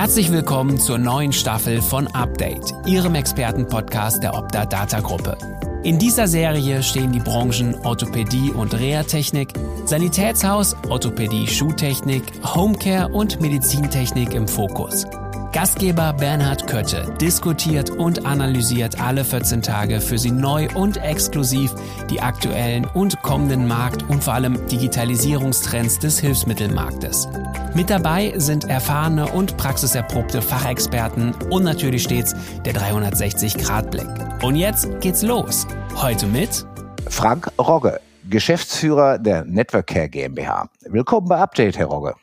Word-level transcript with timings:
Herzlich 0.00 0.32
willkommen 0.32 0.78
zur 0.78 0.96
neuen 0.96 1.30
Staffel 1.30 1.82
von 1.82 2.06
Update, 2.06 2.72
Ihrem 2.86 3.16
Expertenpodcast 3.16 4.22
der 4.22 4.32
Opta 4.32 4.64
Data 4.64 5.00
Gruppe. 5.00 5.36
In 5.82 5.98
dieser 5.98 6.26
Serie 6.26 6.82
stehen 6.82 7.12
die 7.12 7.20
Branchen 7.20 7.74
Orthopädie 7.84 8.50
und 8.50 8.72
Reha-Technik, 8.72 9.52
Sanitätshaus, 9.84 10.74
Orthopädie, 10.88 11.46
Schuhtechnik, 11.46 12.22
Homecare 12.42 13.12
und 13.12 13.42
Medizintechnik 13.42 14.32
im 14.32 14.48
Fokus. 14.48 15.04
Gastgeber 15.52 16.12
Bernhard 16.12 16.68
Kötte 16.68 17.12
diskutiert 17.20 17.90
und 17.90 18.24
analysiert 18.24 19.00
alle 19.00 19.24
14 19.24 19.62
Tage 19.62 20.00
für 20.00 20.16
Sie 20.16 20.30
neu 20.30 20.68
und 20.74 20.96
exklusiv 20.98 21.74
die 22.08 22.20
aktuellen 22.20 22.84
und 22.84 23.20
kommenden 23.22 23.66
Markt- 23.66 24.08
und 24.08 24.22
vor 24.22 24.34
allem 24.34 24.64
Digitalisierungstrends 24.68 25.98
des 25.98 26.20
Hilfsmittelmarktes. 26.20 27.28
Mit 27.74 27.90
dabei 27.90 28.32
sind 28.36 28.68
erfahrene 28.70 29.26
und 29.26 29.56
praxiserprobte 29.56 30.40
Fachexperten 30.40 31.34
und 31.50 31.64
natürlich 31.64 32.04
stets 32.04 32.36
der 32.64 32.74
360-Grad-Blick. 32.74 34.44
Und 34.44 34.54
jetzt 34.54 35.00
geht's 35.00 35.22
los. 35.22 35.66
Heute 35.96 36.26
mit 36.26 36.64
Frank 37.08 37.50
Rogge, 37.58 38.00
Geschäftsführer 38.28 39.18
der 39.18 39.44
Network 39.44 39.88
Care 39.88 40.08
GmbH. 40.08 40.68
Willkommen 40.82 41.28
bei 41.28 41.38
Update, 41.38 41.76
Herr 41.76 41.86
Rogge. 41.86 42.14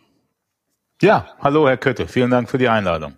Ja, 0.99 1.27
hallo 1.39 1.67
Herr 1.67 1.77
Kötte, 1.77 2.07
vielen 2.07 2.31
Dank 2.31 2.49
für 2.49 2.57
die 2.57 2.69
Einladung. 2.69 3.13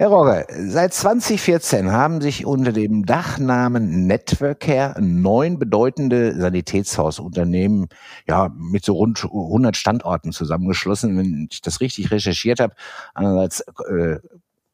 Herr 0.00 0.10
Rogge, 0.10 0.46
seit 0.48 0.94
2014 0.94 1.90
haben 1.90 2.20
sich 2.20 2.46
unter 2.46 2.70
dem 2.70 3.04
Dachnamen 3.04 4.06
Networkcare 4.06 4.94
neun 5.02 5.58
bedeutende 5.58 6.40
Sanitätshausunternehmen 6.40 7.88
ja, 8.28 8.48
mit 8.56 8.84
so 8.84 8.92
rund 8.92 9.24
100 9.24 9.76
Standorten 9.76 10.30
zusammengeschlossen. 10.30 11.18
Wenn 11.18 11.48
ich 11.50 11.62
das 11.62 11.80
richtig 11.80 12.12
recherchiert 12.12 12.60
habe, 12.60 12.76
andererseits 13.12 13.64
äh, 13.90 14.20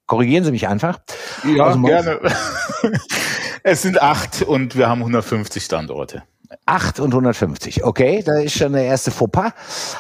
korrigieren 0.05 0.45
Sie 0.45 0.51
mich 0.51 0.69
einfach. 0.69 0.99
Ja, 1.57 1.75
gerne. 1.75 2.21
es 3.63 3.81
sind 3.81 4.03
acht 4.03 4.43
und 4.43 4.77
wir 4.77 4.91
haben 4.91 5.01
150 5.01 5.65
Standorte. 5.65 6.25
8 6.67 7.01
und 7.01 7.13
150. 7.13 7.85
Okay, 7.85 8.23
da 8.25 8.39
ist 8.39 8.57
schon 8.57 8.73
der 8.73 8.85
erste 8.85 9.11
Fauxpas. 9.11 9.53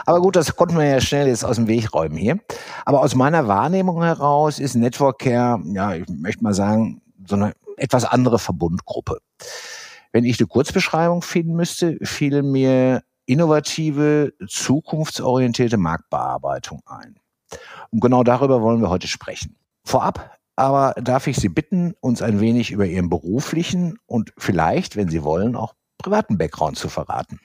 Aber 0.06 0.20
gut, 0.20 0.36
das 0.36 0.54
konnten 0.56 0.76
wir 0.76 0.84
ja 0.84 1.00
schnell 1.00 1.28
jetzt 1.28 1.44
aus 1.44 1.56
dem 1.56 1.66
Weg 1.66 1.92
räumen 1.92 2.16
hier. 2.16 2.38
Aber 2.84 3.00
aus 3.00 3.14
meiner 3.14 3.46
Wahrnehmung 3.48 4.02
heraus 4.02 4.58
ist 4.58 4.74
Network 4.74 5.20
Care, 5.20 5.60
ja, 5.66 5.94
ich 5.94 6.08
möchte 6.08 6.42
mal 6.42 6.54
sagen, 6.54 7.02
so 7.26 7.36
eine 7.36 7.52
etwas 7.76 8.04
andere 8.04 8.38
Verbundgruppe. 8.38 9.18
Wenn 10.12 10.24
ich 10.24 10.38
eine 10.38 10.46
Kurzbeschreibung 10.46 11.22
finden 11.22 11.54
müsste, 11.54 11.98
fiel 12.02 12.42
mir 12.42 13.02
innovative, 13.26 14.32
zukunftsorientierte 14.46 15.76
Marktbearbeitung 15.76 16.82
ein. 16.86 17.16
Und 17.90 18.00
genau 18.00 18.22
darüber 18.22 18.62
wollen 18.62 18.80
wir 18.80 18.90
heute 18.90 19.08
sprechen. 19.08 19.56
Vorab 19.84 20.38
aber 20.56 20.94
darf 21.00 21.26
ich 21.26 21.36
Sie 21.36 21.48
bitten, 21.48 21.94
uns 22.00 22.22
ein 22.22 22.40
wenig 22.40 22.70
über 22.70 22.86
Ihren 22.86 23.10
beruflichen 23.10 23.98
und 24.06 24.32
vielleicht, 24.38 24.96
wenn 24.96 25.08
Sie 25.08 25.24
wollen, 25.24 25.56
auch 25.56 25.74
privaten 25.98 26.38
Background 26.38 26.78
zu 26.78 26.88
verraten? 26.88 27.40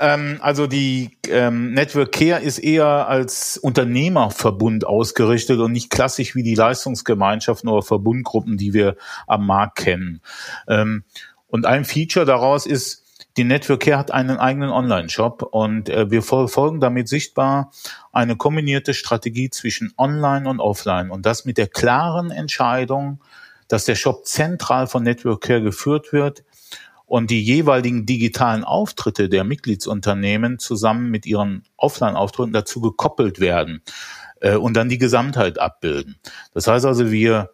Ähm, 0.00 0.38
also 0.40 0.66
die 0.66 1.18
ähm, 1.28 1.74
Network 1.74 2.12
Care 2.12 2.40
ist 2.40 2.58
eher 2.58 3.06
als 3.08 3.58
Unternehmerverbund 3.58 4.86
ausgerichtet 4.86 5.60
und 5.60 5.72
nicht 5.72 5.90
klassisch 5.90 6.34
wie 6.34 6.42
die 6.42 6.54
Leistungsgemeinschaften 6.54 7.68
oder 7.68 7.82
Verbundgruppen, 7.82 8.56
die 8.56 8.72
wir 8.72 8.96
am 9.26 9.46
Markt 9.46 9.76
kennen. 9.76 10.22
Ähm, 10.66 11.04
und 11.48 11.66
ein 11.66 11.84
Feature 11.84 12.24
daraus 12.24 12.64
ist, 12.64 13.04
die 13.36 13.44
Network 13.44 13.80
Care 13.80 13.98
hat 13.98 14.10
einen 14.10 14.38
eigenen 14.38 14.70
Online-Shop 14.70 15.42
und 15.42 15.88
äh, 15.88 16.10
wir 16.10 16.22
verfolgen 16.22 16.80
damit 16.80 17.08
sichtbar 17.08 17.70
eine 18.10 18.36
kombinierte 18.36 18.94
Strategie 18.94 19.50
zwischen 19.50 19.92
Online 19.98 20.48
und 20.48 20.60
Offline 20.60 21.10
und 21.10 21.26
das 21.26 21.44
mit 21.44 21.58
der 21.58 21.68
klaren 21.68 22.30
Entscheidung, 22.30 23.22
dass 23.68 23.84
der 23.84 23.94
Shop 23.94 24.26
zentral 24.26 24.86
von 24.86 25.02
Network 25.04 25.42
Care 25.42 25.62
geführt 25.62 26.12
wird, 26.12 26.42
und 27.10 27.28
die 27.28 27.42
jeweiligen 27.42 28.06
digitalen 28.06 28.62
Auftritte 28.62 29.28
der 29.28 29.42
Mitgliedsunternehmen 29.42 30.60
zusammen 30.60 31.10
mit 31.10 31.26
ihren 31.26 31.64
Offline-Auftritten 31.76 32.52
dazu 32.52 32.80
gekoppelt 32.80 33.40
werden 33.40 33.82
äh, 34.40 34.54
und 34.54 34.74
dann 34.76 34.88
die 34.88 34.98
Gesamtheit 34.98 35.58
abbilden. 35.58 36.20
Das 36.54 36.68
heißt 36.68 36.86
also, 36.86 37.10
wir 37.10 37.50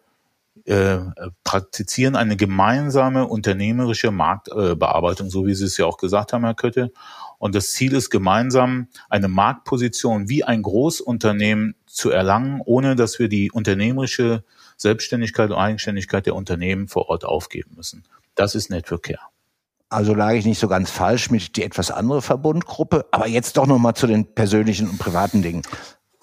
äh, 0.65 0.99
praktizieren 1.43 2.15
eine 2.15 2.37
gemeinsame 2.37 3.25
unternehmerische 3.25 4.11
Marktbearbeitung, 4.11 5.25
äh, 5.25 5.29
so 5.31 5.47
wie 5.47 5.55
Sie 5.55 5.65
es 5.65 5.77
ja 5.77 5.87
auch 5.87 5.97
gesagt 5.97 6.33
haben, 6.33 6.43
Herr 6.43 6.53
Kötte. 6.53 6.91
Und 7.39 7.55
das 7.55 7.71
Ziel 7.71 7.93
ist 7.93 8.11
gemeinsam 8.11 8.89
eine 9.09 9.27
Marktposition 9.27 10.29
wie 10.29 10.43
ein 10.43 10.61
Großunternehmen 10.61 11.73
zu 11.87 12.11
erlangen, 12.11 12.61
ohne 12.63 12.95
dass 12.95 13.17
wir 13.17 13.27
die 13.27 13.49
unternehmerische 13.49 14.43
Selbstständigkeit 14.75 15.49
und 15.49 15.57
Eigenständigkeit 15.57 16.27
der 16.27 16.35
Unternehmen 16.35 16.87
vor 16.87 17.09
Ort 17.09 17.25
aufgeben 17.25 17.71
müssen. 17.75 18.03
Das 18.35 18.53
ist 18.53 18.69
Network 18.69 19.01
Care. 19.01 19.36
Also 19.89 20.13
lag 20.13 20.33
ich 20.33 20.45
nicht 20.45 20.59
so 20.59 20.67
ganz 20.67 20.91
falsch 20.91 21.31
mit 21.31 21.55
die 21.55 21.63
etwas 21.63 21.91
andere 21.91 22.21
Verbundgruppe. 22.21 23.05
Aber 23.11 23.27
jetzt 23.27 23.57
doch 23.57 23.67
nochmal 23.67 23.93
zu 23.93 24.07
den 24.07 24.33
persönlichen 24.33 24.89
und 24.89 24.97
privaten 24.97 25.41
Dingen. 25.41 25.61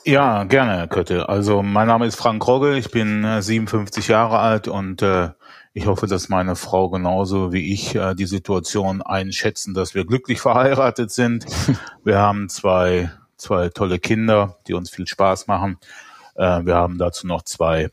Ja, 0.07 0.45
gerne, 0.45 0.77
Herr 0.77 0.87
Kötte. 0.87 1.31
Also 1.31 1.63
mein 1.63 1.87
Name 1.87 2.05
ist 2.05 2.17
Frank 2.17 2.47
Rogge, 2.47 2.77
ich 2.77 2.91
bin 2.91 3.25
äh, 3.25 3.41
57 3.41 4.09
Jahre 4.09 4.39
alt 4.39 4.69
und 4.69 5.01
äh, 5.01 5.31
ich 5.73 5.87
hoffe, 5.87 6.07
dass 6.07 6.29
meine 6.29 6.57
Frau 6.57 6.91
genauso 6.91 7.55
wie 7.55 7.73
ich 7.73 7.95
äh, 7.95 8.15
die 8.15 8.27
Situation 8.27 9.01
einschätzen, 9.01 9.73
dass 9.73 9.95
wir 9.95 10.05
glücklich 10.05 10.43
verheiratet 10.43 11.11
sind. 11.11 11.47
wir 12.05 12.19
haben 12.19 12.51
zwei, 12.51 13.11
zwei 13.39 13.71
tolle 13.71 13.99
Kinder, 13.99 14.59
die 14.69 14.75
uns 14.75 14.91
viel 14.91 15.07
Spaß 15.07 15.47
machen. 15.47 15.79
Äh, 16.35 16.67
wir 16.67 16.75
haben 16.75 16.99
dazu 16.99 17.27
noch 17.27 17.41
zwei 17.41 17.91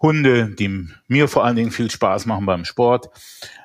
Hunde, 0.00 0.48
die 0.48 0.88
mir 1.06 1.28
vor 1.28 1.44
allen 1.44 1.56
Dingen 1.56 1.70
viel 1.70 1.92
Spaß 1.92 2.26
machen 2.26 2.44
beim 2.44 2.64
Sport. 2.64 3.08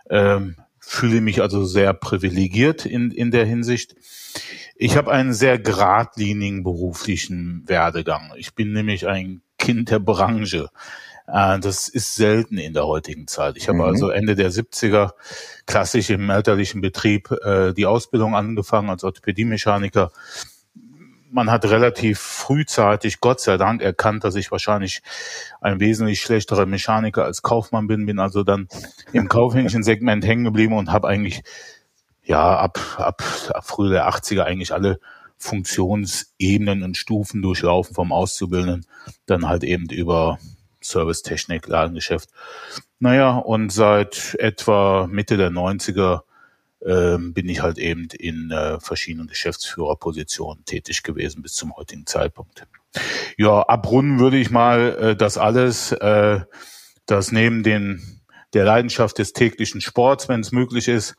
Ähm, 0.08 0.56
fühle 0.91 1.22
mich 1.22 1.41
also 1.41 1.63
sehr 1.63 1.94
privilegiert 1.94 2.85
in, 2.85 3.12
in 3.12 3.31
der 3.31 3.46
Hinsicht. 3.46 3.96
Ich 4.75 4.97
habe 4.97 5.12
einen 5.12 5.34
sehr 5.34 5.57
geradlinigen 5.57 6.63
beruflichen 6.63 7.63
Werdegang. 7.66 8.34
Ich 8.35 8.56
bin 8.56 8.74
nämlich 8.74 9.07
ein 9.07 9.41
Kind 9.57 9.90
der 9.90 10.00
Branche. 10.00 10.69
Äh, 11.28 11.59
das 11.59 11.88
ist 11.88 12.16
selten 12.16 12.57
in 12.57 12.74
der 12.74 12.85
heutigen 12.85 13.28
Zeit. 13.28 13.56
Ich 13.56 13.69
habe 13.69 13.78
mhm. 13.78 13.85
also 13.85 14.09
Ende 14.09 14.35
der 14.35 14.52
70er 14.52 15.12
klassisch 15.66 16.09
im 16.09 16.29
elterlichen 16.29 16.81
Betrieb 16.81 17.31
äh, 17.31 17.73
die 17.73 17.85
Ausbildung 17.85 18.35
angefangen 18.35 18.90
als 18.90 19.03
Orthopädie-Mechaniker 19.06 20.12
man 21.31 21.50
hat 21.50 21.66
relativ 21.66 22.19
frühzeitig, 22.19 23.22
Gott 23.22 23.40
sei 23.40 23.58
Dank, 23.58 23.81
erkannt, 23.81 24.24
dass 24.24 24.36
ich 24.36 24.52
wahrscheinlich 24.52 25.02
ein 25.62 25.80
wesentlich 25.80 26.22
schlechterer 26.22 26.66
Mechaniker 26.66 27.24
als 27.24 27.42
Kaufmann 27.42 27.88
bin, 27.88 28.06
bin 28.06 28.19
also 28.19 28.44
dann 28.44 28.68
im 29.14 29.28
kaufmännischen 29.28 29.84
Segment 29.84 30.25
hängen 30.25 30.44
geblieben 30.44 30.78
und 30.78 30.91
habe 30.91 31.08
eigentlich 31.08 31.44
ja 32.24 32.58
ab, 32.58 32.80
ab, 32.97 33.24
ab 33.53 33.66
frühe 33.66 33.90
der 33.90 34.09
80er 34.09 34.44
eigentlich 34.44 34.74
alle 34.74 35.00
Funktionsebenen 35.38 36.84
und 36.84 36.97
Stufen 36.97 37.41
durchlaufen 37.41 37.96
vom 37.96 38.12
Auszubildenden, 38.12 38.86
dann 39.25 39.47
halt 39.47 39.64
eben 39.64 39.90
über 39.90 40.38
Servicetechnik, 40.81 41.68
Ladengeschäft. 41.68 42.30
Naja, 43.00 43.38
und 43.38 43.72
seit 43.72 44.36
etwa 44.40 45.08
Mitte 45.09 45.38
der 45.38 45.50
90er 45.50 46.22
ähm, 46.86 47.34
bin 47.34 47.47
ich 47.50 47.62
halt 47.62 47.78
eben 47.78 48.08
in 48.18 48.52
äh, 48.52 48.80
verschiedenen 48.80 49.28
Geschäftsführerpositionen 49.28 50.66
tätig 50.66 51.03
gewesen 51.03 51.42
bis 51.42 51.53
zum 51.53 51.75
heutigen 51.75 52.06
Zeitpunkt. 52.06 52.66
Ja, 53.38 53.62
abrunden 53.62 54.19
würde 54.19 54.38
ich 54.38 54.50
mal 54.50 54.97
äh, 55.00 55.16
das 55.16 55.38
alles, 55.38 55.91
äh, 55.91 56.41
das 57.06 57.31
neben 57.31 57.64
den 57.64 58.22
der 58.53 58.66
Leidenschaft 58.66 59.18
des 59.18 59.31
täglichen 59.34 59.80
Sports, 59.80 60.28
wenn 60.28 60.41
es 60.41 60.52
möglich 60.52 60.88
ist, 60.88 61.16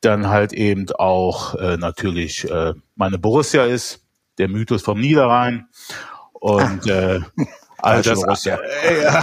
dann 0.00 0.28
halt 0.28 0.52
eben 0.52 0.90
auch 0.92 1.54
äh, 1.54 1.76
natürlich 1.76 2.50
äh, 2.50 2.72
meine 2.96 3.18
Borussia 3.18 3.64
ist, 3.64 4.02
der 4.38 4.48
Mythos 4.48 4.82
vom 4.82 4.98
Niederrhein 4.98 5.68
und 6.32 6.86
äh, 6.86 7.20
all 7.78 8.02
das 8.02 8.46
äh, 8.46 8.58
ja, 9.02 9.22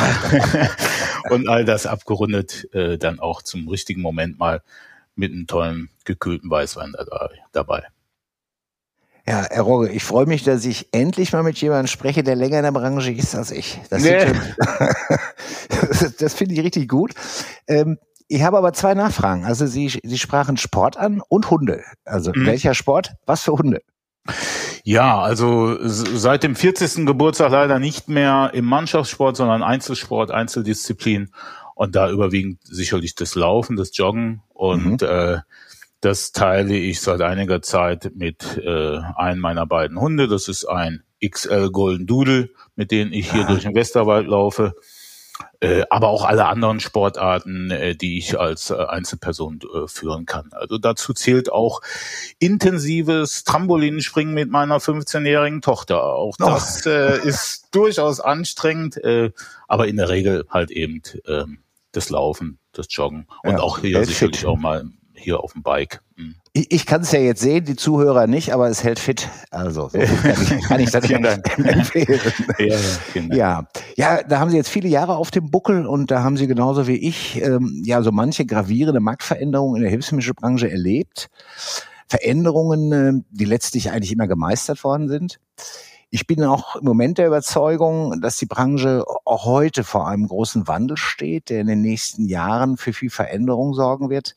und 1.31 1.47
all 1.47 1.65
das 1.65 1.87
abgerundet 1.87 2.71
äh, 2.73 2.97
dann 2.97 3.19
auch 3.19 3.41
zum 3.41 3.67
richtigen 3.67 4.01
Moment 4.01 4.37
mal 4.37 4.61
mit 5.17 5.33
einem 5.33 5.47
tollen 5.47 5.89
gekühlten 6.05 6.49
Weißwein 6.49 6.93
dabei. 7.51 7.83
Ja, 9.27 9.45
Herr 9.49 9.63
Rogge, 9.63 9.89
ich 9.89 10.05
freue 10.05 10.25
mich, 10.25 10.43
dass 10.43 10.63
ich 10.63 10.87
endlich 10.93 11.33
mal 11.33 11.43
mit 11.43 11.57
jemandem 11.57 11.87
spreche, 11.87 12.23
der 12.23 12.37
länger 12.37 12.59
in 12.59 12.63
der 12.63 12.71
Branche 12.71 13.11
ist 13.11 13.35
als 13.35 13.51
ich. 13.51 13.77
Das, 13.89 14.01
nee. 14.01 14.25
das 16.19 16.33
finde 16.33 16.53
ich 16.53 16.61
richtig 16.61 16.87
gut. 16.87 17.13
Ähm, 17.67 17.97
ich 18.29 18.43
habe 18.43 18.57
aber 18.57 18.71
zwei 18.71 18.93
Nachfragen. 18.93 19.43
Also 19.43 19.67
Sie, 19.67 19.99
Sie 20.01 20.17
sprachen 20.17 20.55
Sport 20.55 20.95
an 20.95 21.21
und 21.27 21.49
Hunde. 21.51 21.83
Also 22.05 22.31
mhm. 22.33 22.45
welcher 22.45 22.73
Sport? 22.73 23.15
Was 23.25 23.43
für 23.43 23.53
Hunde? 23.53 23.81
Ja, 24.83 25.19
also 25.19 25.77
seit 25.81 26.43
dem 26.43 26.55
40. 26.55 27.05
Geburtstag 27.05 27.51
leider 27.51 27.79
nicht 27.79 28.07
mehr 28.07 28.51
im 28.53 28.63
Mannschaftssport, 28.63 29.35
sondern 29.35 29.61
Einzelsport, 29.61 30.31
Einzeldisziplin 30.31 31.31
und 31.77 31.95
da 31.95 32.09
überwiegend 32.09 32.59
sicherlich 32.63 33.13
das 33.13 33.35
Laufen, 33.35 33.75
das 33.75 33.95
Joggen 33.95 34.41
und 34.49 35.01
mhm. 35.01 35.07
äh, 35.07 35.37
das 36.01 36.31
teile 36.31 36.75
ich 36.75 37.01
seit 37.01 37.21
einiger 37.21 37.61
Zeit 37.61 38.11
mit 38.15 38.57
äh, 38.57 38.97
einem 39.15 39.41
meiner 39.41 39.65
beiden 39.67 39.99
Hunde. 39.99 40.27
Das 40.27 40.47
ist 40.47 40.65
ein 40.65 41.03
XL 41.23 41.69
Golden 41.69 42.07
Doodle, 42.07 42.49
mit 42.75 42.91
denen 42.91 43.13
ich 43.13 43.31
hier 43.31 43.41
ja. 43.41 43.47
durch 43.47 43.63
den 43.63 43.75
Westerwald 43.75 44.27
laufe. 44.27 44.73
Äh, 45.59 45.83
aber 45.91 46.07
auch 46.07 46.25
alle 46.25 46.45
anderen 46.45 46.79
Sportarten, 46.79 47.69
äh, 47.69 47.95
die 47.95 48.17
ich 48.17 48.39
als 48.39 48.71
äh, 48.71 48.75
Einzelperson 48.75 49.59
äh, 49.61 49.87
führen 49.87 50.25
kann. 50.25 50.49
Also 50.51 50.79
dazu 50.79 51.13
zählt 51.13 51.51
auch 51.51 51.81
intensives 52.39 53.43
Trampolinspringen 53.43 54.33
mit 54.33 54.49
meiner 54.49 54.79
15-jährigen 54.79 55.61
Tochter. 55.61 56.03
Auch 56.03 56.35
oh. 56.39 56.45
das 56.45 56.87
äh, 56.87 57.19
ist 57.19 57.67
durchaus 57.71 58.19
anstrengend, 58.19 58.97
äh, 58.97 59.31
aber 59.67 59.87
in 59.87 59.97
der 59.97 60.09
Regel 60.09 60.45
halt 60.49 60.71
eben 60.71 61.01
äh, 61.25 61.45
das 61.91 62.09
Laufen, 62.09 62.59
das 62.71 62.87
Joggen 62.89 63.27
und 63.43 63.51
ja, 63.51 63.59
auch 63.59 63.79
hier 63.79 64.03
sicherlich 64.05 64.39
fit. 64.39 64.47
auch 64.47 64.57
mal 64.57 64.85
hier 65.13 65.43
auf 65.43 65.53
dem 65.53 65.63
Bike. 65.63 66.01
Mhm. 66.15 66.35
Ich, 66.53 66.71
ich 66.71 66.85
kann 66.85 67.01
es 67.01 67.11
ja 67.11 67.19
jetzt 67.19 67.41
sehen, 67.41 67.65
die 67.65 67.75
Zuhörer 67.75 68.27
nicht, 68.27 68.53
aber 68.53 68.69
es 68.69 68.83
hält 68.83 68.99
fit. 68.99 69.27
Also 69.51 69.89
so 69.89 69.97
kann, 69.99 70.37
ich, 70.41 70.63
kann 70.63 70.79
ich 70.79 70.91
das 70.91 71.09
empfehlen. 71.09 72.21
Ja, 72.59 72.65
ja, 72.65 73.35
ja, 73.35 73.67
ja, 73.95 74.23
da 74.23 74.39
haben 74.39 74.49
Sie 74.49 74.57
jetzt 74.57 74.69
viele 74.69 74.87
Jahre 74.87 75.17
auf 75.17 75.31
dem 75.31 75.49
Buckel 75.49 75.85
und 75.85 76.11
da 76.11 76.23
haben 76.23 76.37
Sie 76.37 76.47
genauso 76.47 76.87
wie 76.87 76.97
ich 76.97 77.41
ähm, 77.41 77.81
ja 77.85 78.01
so 78.01 78.11
manche 78.11 78.45
gravierende 78.45 78.99
Marktveränderungen 78.99 79.77
in 79.77 79.81
der 79.83 79.91
Hilfsmittelbranche 79.91 80.69
erlebt. 80.69 81.29
Veränderungen, 82.07 82.91
äh, 82.91 83.13
die 83.31 83.45
letztlich 83.45 83.91
eigentlich 83.91 84.13
immer 84.13 84.27
gemeistert 84.27 84.83
worden 84.83 85.09
sind. 85.09 85.39
Ich 86.09 86.25
bin 86.25 86.43
auch 86.45 86.77
im 86.77 86.85
Moment 86.85 87.17
der 87.17 87.27
Überzeugung, 87.27 88.21
dass 88.21 88.37
die 88.37 88.45
Branche 88.45 89.03
auch 89.25 89.45
heute 89.45 89.83
vor 89.83 90.07
einem 90.07 90.27
großen 90.27 90.67
Wandel 90.67 90.95
steht, 90.95 91.49
der 91.49 91.59
in 91.59 91.67
den 91.67 91.81
nächsten 91.81 92.27
Jahren 92.27 92.77
für 92.77 92.93
viel 92.93 93.09
Veränderung 93.09 93.73
sorgen 93.73 94.09
wird. 94.09 94.35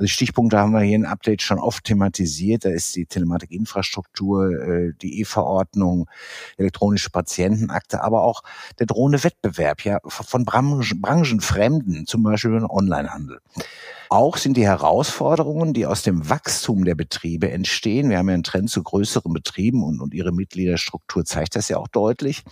Also 0.00 0.08
Stichpunkte 0.08 0.56
haben 0.56 0.72
wir 0.72 0.80
hier 0.80 0.96
in 0.96 1.04
Update 1.04 1.42
schon 1.42 1.58
oft 1.58 1.84
thematisiert. 1.84 2.64
Da 2.64 2.70
ist 2.70 2.96
die 2.96 3.04
Telematikinfrastruktur, 3.04 4.50
äh, 4.50 4.92
die 5.02 5.20
E-Verordnung, 5.20 6.08
elektronische 6.56 7.10
Patientenakte, 7.10 8.02
aber 8.02 8.22
auch 8.22 8.42
der 8.78 8.86
drohende 8.86 9.22
Wettbewerb 9.22 9.84
ja 9.84 9.98
von 10.06 10.46
Branchen, 10.46 11.02
Branchenfremden, 11.02 12.06
zum 12.06 12.22
Beispiel 12.22 12.54
im 12.54 12.70
Onlinehandel. 12.70 13.40
Auch 14.08 14.38
sind 14.38 14.56
die 14.56 14.64
Herausforderungen, 14.64 15.74
die 15.74 15.84
aus 15.84 16.00
dem 16.00 16.30
Wachstum 16.30 16.86
der 16.86 16.94
Betriebe 16.94 17.50
entstehen. 17.50 18.08
Wir 18.08 18.16
haben 18.16 18.28
ja 18.28 18.34
einen 18.34 18.42
Trend 18.42 18.70
zu 18.70 18.82
größeren 18.82 19.34
Betrieben 19.34 19.84
und, 19.84 20.00
und 20.00 20.14
ihre 20.14 20.32
Mitgliederstruktur 20.32 21.26
zeigt 21.26 21.56
das 21.56 21.68
ja 21.68 21.76
auch 21.76 21.88
deutlich. 21.88 22.42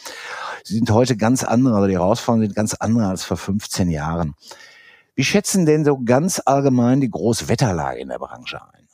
Sie 0.64 0.74
sind 0.74 0.90
heute 0.90 1.16
ganz 1.16 1.44
andere, 1.44 1.76
also 1.76 1.86
die 1.86 1.94
Herausforderungen 1.94 2.48
sind 2.48 2.56
ganz 2.56 2.74
andere 2.74 3.06
als 3.06 3.24
vor 3.24 3.38
15 3.38 3.88
Jahren. 3.88 4.34
Wie 5.18 5.24
schätzen 5.24 5.66
denn 5.66 5.84
so 5.84 5.98
ganz 5.98 6.40
allgemein 6.44 7.00
die 7.00 7.10
Großwetterlage 7.10 7.98
in 7.98 8.08
der 8.08 8.20
Branche 8.20 8.60
ein? 8.62 8.86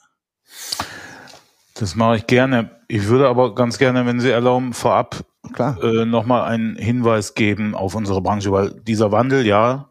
Das 1.74 1.96
mache 1.96 2.16
ich 2.16 2.26
gerne. 2.26 2.70
Ich 2.88 3.08
würde 3.08 3.28
aber 3.28 3.54
ganz 3.54 3.76
gerne, 3.76 4.06
wenn 4.06 4.20
Sie 4.20 4.30
erlauben, 4.30 4.72
vorab 4.72 5.22
äh, 5.58 6.06
nochmal 6.06 6.44
einen 6.44 6.76
Hinweis 6.76 7.34
geben 7.34 7.74
auf 7.74 7.94
unsere 7.94 8.22
Branche, 8.22 8.50
weil 8.52 8.70
dieser 8.70 9.12
Wandel, 9.12 9.44
ja, 9.44 9.90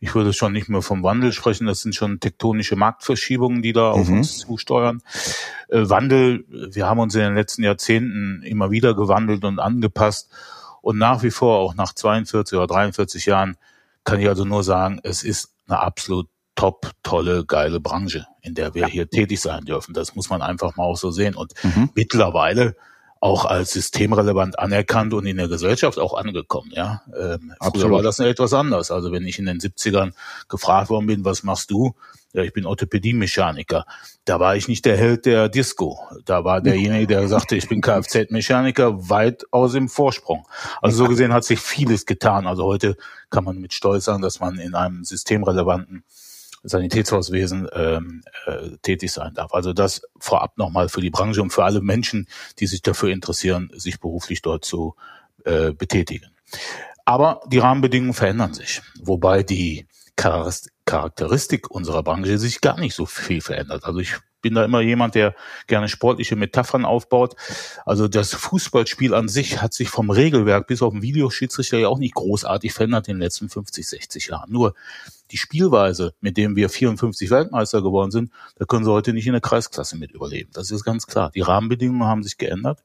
ich 0.00 0.14
würde 0.14 0.32
schon 0.32 0.52
nicht 0.52 0.70
mehr 0.70 0.80
vom 0.80 1.02
Wandel 1.02 1.32
sprechen, 1.32 1.66
das 1.66 1.82
sind 1.82 1.94
schon 1.94 2.18
tektonische 2.18 2.76
Marktverschiebungen, 2.76 3.60
die 3.60 3.74
da 3.74 3.94
mhm. 3.94 4.00
auf 4.00 4.08
uns 4.08 4.38
zusteuern. 4.38 5.02
Äh, 5.68 5.86
Wandel, 5.90 6.46
wir 6.48 6.86
haben 6.86 6.98
uns 6.98 7.14
in 7.14 7.20
den 7.20 7.34
letzten 7.34 7.62
Jahrzehnten 7.62 8.42
immer 8.42 8.70
wieder 8.70 8.94
gewandelt 8.94 9.44
und 9.44 9.58
angepasst 9.58 10.30
und 10.80 10.96
nach 10.96 11.22
wie 11.22 11.30
vor, 11.30 11.58
auch 11.58 11.74
nach 11.74 11.92
42 11.92 12.56
oder 12.56 12.68
43 12.68 13.26
Jahren, 13.26 13.58
kann 14.04 14.18
ich 14.18 14.28
also 14.30 14.46
nur 14.46 14.64
sagen, 14.64 15.00
es 15.02 15.24
ist 15.24 15.57
eine 15.68 15.80
absolut 15.80 16.28
top, 16.54 16.90
tolle, 17.02 17.44
geile 17.46 17.78
Branche, 17.78 18.26
in 18.42 18.54
der 18.54 18.74
wir 18.74 18.82
ja. 18.82 18.88
hier 18.88 19.08
tätig 19.08 19.40
sein 19.40 19.64
dürfen. 19.64 19.94
Das 19.94 20.16
muss 20.16 20.28
man 20.28 20.42
einfach 20.42 20.76
mal 20.76 20.84
auch 20.84 20.96
so 20.96 21.10
sehen. 21.10 21.36
Und 21.36 21.52
mhm. 21.62 21.90
mittlerweile 21.94 22.74
auch 23.20 23.44
als 23.44 23.72
systemrelevant 23.72 24.58
anerkannt 24.58 25.14
und 25.14 25.26
in 25.26 25.36
der 25.36 25.48
Gesellschaft 25.48 25.98
auch 25.98 26.14
angekommen. 26.14 26.70
Ja, 26.72 27.02
ähm, 27.18 27.52
früher 27.60 27.90
war 27.90 28.02
das 28.02 28.18
etwas 28.20 28.52
anders. 28.52 28.90
Also 28.90 29.12
wenn 29.12 29.26
ich 29.26 29.38
in 29.38 29.46
den 29.46 29.58
70ern 29.58 30.12
gefragt 30.48 30.90
worden 30.90 31.06
bin, 31.06 31.24
was 31.24 31.42
machst 31.42 31.70
du? 31.70 31.94
Ja, 32.34 32.42
ich 32.42 32.52
bin 32.52 32.66
Orthopädie-Mechaniker. 32.66 33.86
Da 34.26 34.38
war 34.38 34.54
ich 34.54 34.68
nicht 34.68 34.84
der 34.84 34.98
Held 34.98 35.24
der 35.24 35.48
Disco. 35.48 35.98
Da 36.26 36.44
war 36.44 36.60
derjenige, 36.60 37.06
der 37.06 37.26
sagte, 37.26 37.56
ich 37.56 37.68
bin 37.68 37.80
Kfz-Mechaniker, 37.80 39.08
weit 39.08 39.44
aus 39.50 39.72
dem 39.72 39.88
Vorsprung. 39.88 40.46
Also 40.82 40.98
so 40.98 41.08
gesehen 41.08 41.32
hat 41.32 41.44
sich 41.44 41.58
vieles 41.58 42.04
getan. 42.04 42.46
Also 42.46 42.64
heute 42.64 42.96
kann 43.30 43.44
man 43.44 43.58
mit 43.58 43.72
Stolz 43.72 44.04
sagen, 44.04 44.20
dass 44.20 44.40
man 44.40 44.58
in 44.58 44.74
einem 44.74 45.04
systemrelevanten 45.04 46.04
Sanitätshauswesen 46.62 47.68
ähm, 47.72 48.22
äh, 48.46 48.76
tätig 48.82 49.12
sein 49.12 49.34
darf. 49.34 49.52
Also 49.54 49.72
das 49.72 50.02
vorab 50.18 50.58
nochmal 50.58 50.88
für 50.88 51.00
die 51.00 51.10
Branche 51.10 51.42
und 51.42 51.50
für 51.50 51.64
alle 51.64 51.80
Menschen, 51.80 52.26
die 52.58 52.66
sich 52.66 52.82
dafür 52.82 53.10
interessieren, 53.10 53.70
sich 53.74 54.00
beruflich 54.00 54.42
dort 54.42 54.64
zu 54.64 54.94
äh, 55.44 55.72
betätigen. 55.72 56.30
Aber 57.04 57.40
die 57.46 57.58
Rahmenbedingungen 57.58 58.14
verändern 58.14 58.54
sich, 58.54 58.82
wobei 59.00 59.42
die 59.42 59.86
Charakteristik 60.16 61.70
unserer 61.70 62.02
Branche 62.02 62.38
sich 62.38 62.60
gar 62.60 62.78
nicht 62.78 62.94
so 62.94 63.06
viel 63.06 63.40
verändert. 63.40 63.84
Also 63.84 64.00
ich 64.00 64.16
bin 64.40 64.54
da 64.54 64.64
immer 64.64 64.80
jemand, 64.80 65.14
der 65.14 65.34
gerne 65.66 65.88
sportliche 65.88 66.36
Metaphern 66.36 66.84
aufbaut. 66.84 67.34
Also 67.84 68.08
das 68.08 68.34
Fußballspiel 68.34 69.14
an 69.14 69.28
sich 69.28 69.60
hat 69.60 69.74
sich 69.74 69.88
vom 69.88 70.10
Regelwerk 70.10 70.66
bis 70.66 70.82
auf 70.82 70.92
den 70.92 71.02
Videoschiedsrichter 71.02 71.78
ja 71.78 71.88
auch 71.88 71.98
nicht 71.98 72.14
großartig 72.14 72.72
verändert 72.72 73.08
in 73.08 73.16
den 73.16 73.22
letzten 73.22 73.48
50, 73.48 73.86
60 73.86 74.28
Jahren. 74.28 74.52
Nur 74.52 74.74
die 75.30 75.36
Spielweise, 75.36 76.14
mit 76.20 76.36
dem 76.36 76.56
wir 76.56 76.70
54 76.70 77.30
Weltmeister 77.30 77.82
geworden 77.82 78.10
sind, 78.10 78.32
da 78.56 78.64
können 78.64 78.84
sie 78.84 78.92
heute 78.92 79.12
nicht 79.12 79.26
in 79.26 79.32
der 79.32 79.40
Kreisklasse 79.40 79.96
mit 79.96 80.12
überleben. 80.12 80.50
Das 80.54 80.70
ist 80.70 80.84
ganz 80.84 81.06
klar. 81.06 81.30
Die 81.34 81.40
Rahmenbedingungen 81.40 82.04
haben 82.04 82.22
sich 82.22 82.38
geändert. 82.38 82.82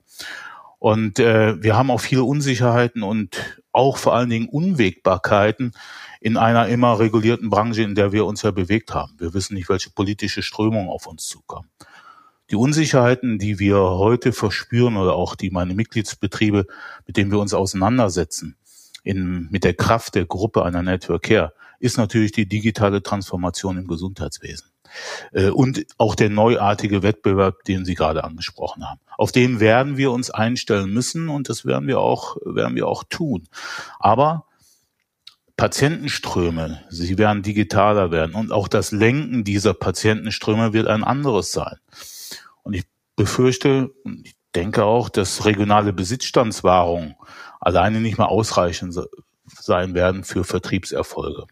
Und 0.80 1.18
äh, 1.20 1.64
wir 1.64 1.78
haben 1.78 1.90
auch 1.92 2.02
viele 2.02 2.26
Unsicherheiten 2.26 3.04
und 3.04 3.62
auch 3.72 3.96
vor 3.96 4.14
allen 4.16 4.30
Dingen 4.30 4.50
Unwägbarkeiten 4.50 5.72
in 6.24 6.38
einer 6.38 6.70
immer 6.70 7.00
regulierten 7.00 7.50
Branche, 7.50 7.84
in 7.84 7.96
der 7.96 8.14
wir 8.14 8.26
uns 8.26 8.44
ja 8.44 8.52
bewegt 8.52 8.94
haben. 8.94 9.14
Wir 9.18 9.34
wissen 9.34 9.56
nicht, 9.56 9.68
welche 9.68 9.90
politische 9.90 10.42
Strömungen 10.42 10.88
auf 10.88 11.06
uns 11.06 11.28
zukommen. 11.28 11.70
Die 12.50 12.56
Unsicherheiten, 12.56 13.40
die 13.40 13.60
wir 13.60 13.76
heute 13.76 14.32
verspüren 14.32 14.96
oder 14.96 15.16
auch 15.16 15.36
die 15.36 15.50
meine 15.50 15.74
Mitgliedsbetriebe, 15.74 16.66
mit 17.06 17.18
denen 17.18 17.30
wir 17.30 17.40
uns 17.40 17.54
auseinandersetzen, 17.54 18.56
in, 19.04 19.50
mit 19.52 19.66
der 19.66 19.74
Kraft 19.74 20.16
der 20.16 20.26
Gruppe 20.26 20.64
einer 20.64 20.82
Network 20.82 21.24
Care, 21.24 21.54
ist 21.80 21.98
natürlich 21.98 22.32
die 22.32 22.48
digitale 22.48 23.04
Transformation 23.04 23.78
im 23.78 23.88
Gesundheitswesen. 23.88 24.70
Äh, 25.34 25.50
und 25.50 25.86
auch 25.98 26.16
der 26.16 26.30
neuartige 26.30 27.04
Wettbewerb, 27.04 27.66
den 27.66 27.84
Sie 27.84 27.96
gerade 27.96 28.24
angesprochen 28.24 28.90
haben. 28.90 29.02
Auf 29.18 29.34
den 29.34 29.60
werden 29.60 29.98
wir 29.98 30.14
uns 30.14 30.30
einstellen 30.30 30.90
müssen 30.90 31.28
und 31.28 31.50
das 31.50 31.66
werden 31.66 31.86
wir 31.86 32.00
auch, 32.00 32.38
werden 32.46 32.78
wir 32.78 32.88
auch 32.88 33.04
tun. 33.04 33.50
Aber 34.00 34.46
Patientenströme, 35.58 36.84
sie 36.90 37.18
werden 37.18 37.44
digitaler 37.44 38.12
werden 38.12 38.36
und 38.36 38.52
auch 38.52 38.68
das 38.68 38.92
Lenken 38.92 39.44
dieser 39.44 39.74
Patientenströme 39.74 40.74
wird 40.74 40.88
ein 40.88 41.04
anderes 41.04 41.52
sein. 41.52 41.78
Und 42.64 42.74
ich 42.74 42.84
befürchte, 43.16 43.92
ich 44.24 44.36
denke 44.56 44.84
auch, 44.84 45.10
dass 45.10 45.46
regionale 45.46 45.94
Besitzstandswahrung 45.94 47.16
alleine 47.60 48.02
nicht 48.02 48.18
mehr 48.18 48.30
ausreichen 48.30 48.92
sein 49.46 49.94
werden 49.94 50.24
für 50.24 50.44
Vertriebserfolge. 50.44 51.46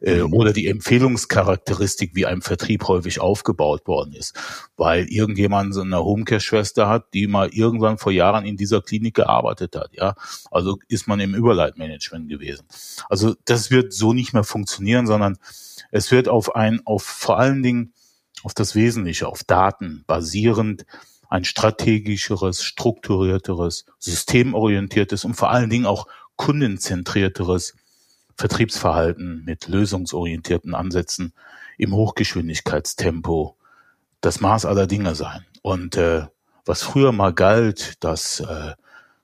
Äh, 0.00 0.22
oder 0.22 0.52
die 0.52 0.66
Empfehlungscharakteristik, 0.66 2.14
wie 2.14 2.26
ein 2.26 2.42
Vertrieb 2.42 2.86
häufig 2.88 3.20
aufgebaut 3.20 3.86
worden 3.86 4.12
ist. 4.12 4.34
Weil 4.76 5.06
irgendjemand 5.06 5.74
so 5.74 5.80
eine 5.80 5.98
Homecare-Schwester 5.98 6.88
hat, 6.88 7.14
die 7.14 7.26
mal 7.26 7.48
irgendwann 7.48 7.98
vor 7.98 8.12
Jahren 8.12 8.44
in 8.44 8.56
dieser 8.56 8.82
Klinik 8.82 9.14
gearbeitet 9.14 9.76
hat. 9.76 9.90
Ja, 9.92 10.14
Also 10.50 10.78
ist 10.88 11.06
man 11.06 11.20
im 11.20 11.34
Überleitmanagement 11.34 12.28
gewesen. 12.28 12.66
Also 13.08 13.34
das 13.44 13.70
wird 13.70 13.92
so 13.92 14.12
nicht 14.12 14.32
mehr 14.32 14.44
funktionieren, 14.44 15.06
sondern 15.06 15.38
es 15.90 16.10
wird 16.10 16.28
auf 16.28 16.54
ein, 16.54 16.80
auf 16.84 17.02
vor 17.02 17.38
allen 17.38 17.62
Dingen 17.62 17.94
auf 18.42 18.54
das 18.54 18.74
Wesentliche, 18.74 19.28
auf 19.28 19.44
Daten 19.44 20.04
basierend 20.06 20.86
ein 21.30 21.44
strategischeres, 21.44 22.62
strukturierteres, 22.64 23.86
systemorientiertes 23.98 25.24
und 25.24 25.34
vor 25.34 25.50
allen 25.50 25.70
Dingen 25.70 25.86
auch 25.86 26.06
kundenzentrierteres 26.40 27.74
Vertriebsverhalten 28.34 29.44
mit 29.44 29.68
lösungsorientierten 29.68 30.74
Ansätzen 30.74 31.34
im 31.76 31.94
Hochgeschwindigkeitstempo 31.94 33.58
das 34.22 34.40
Maß 34.40 34.64
aller 34.64 34.86
Dinge 34.86 35.14
sein. 35.14 35.44
Und 35.60 35.98
äh, 35.98 36.22
was 36.64 36.82
früher 36.82 37.12
mal 37.12 37.34
galt, 37.34 38.02
dass 38.02 38.40
äh, 38.40 38.72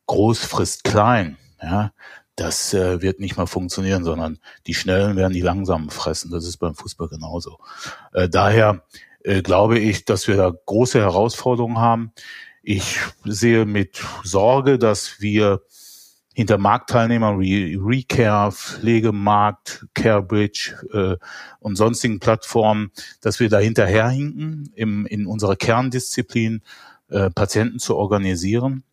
groß 0.05 0.41
frisst 0.41 0.85
klein, 0.85 1.39
ja, 1.63 1.91
das 2.35 2.75
äh, 2.75 3.01
wird 3.01 3.19
nicht 3.19 3.39
mehr 3.39 3.47
funktionieren, 3.47 4.05
sondern 4.05 4.39
die 4.67 4.75
Schnellen 4.75 5.17
werden 5.17 5.33
die 5.33 5.41
Langsamen 5.41 5.89
fressen. 5.89 6.31
Das 6.31 6.45
ist 6.45 6.59
beim 6.59 6.75
Fußball 6.75 7.09
genauso. 7.09 7.59
Äh, 8.13 8.29
daher 8.29 8.83
äh, 9.25 9.41
glaube 9.41 9.79
ich, 9.79 10.05
dass 10.05 10.29
wir 10.29 10.37
da 10.37 10.53
große 10.67 11.01
Herausforderungen 11.01 11.79
haben. 11.79 12.13
Ich 12.63 12.99
sehe 13.25 13.65
mit 13.65 14.03
Sorge, 14.23 14.79
dass 14.79 15.23
wir 15.23 15.63
hinter 16.37 16.59
Marktteilnehmern 16.59 17.41
wie 17.41 17.79
Recare, 17.81 18.53
Pflegemarkt, 18.53 19.87
CareBridge 19.95 20.75
äh, 20.93 21.17
und 21.61 21.77
sonstigen 21.77 22.21
Plattformen, 22.21 22.93
dass 23.23 23.41
wir 23.41 23.49
da 23.49 23.59
hinterherhinken, 23.59 24.71
im, 24.75 25.07
in 25.07 25.27
unserer 25.27 25.57
Kerndisziplin 25.57 26.61
äh, 27.09 27.31
Patienten 27.31 27.79
zu 27.79 27.97
organisieren. 27.97 28.85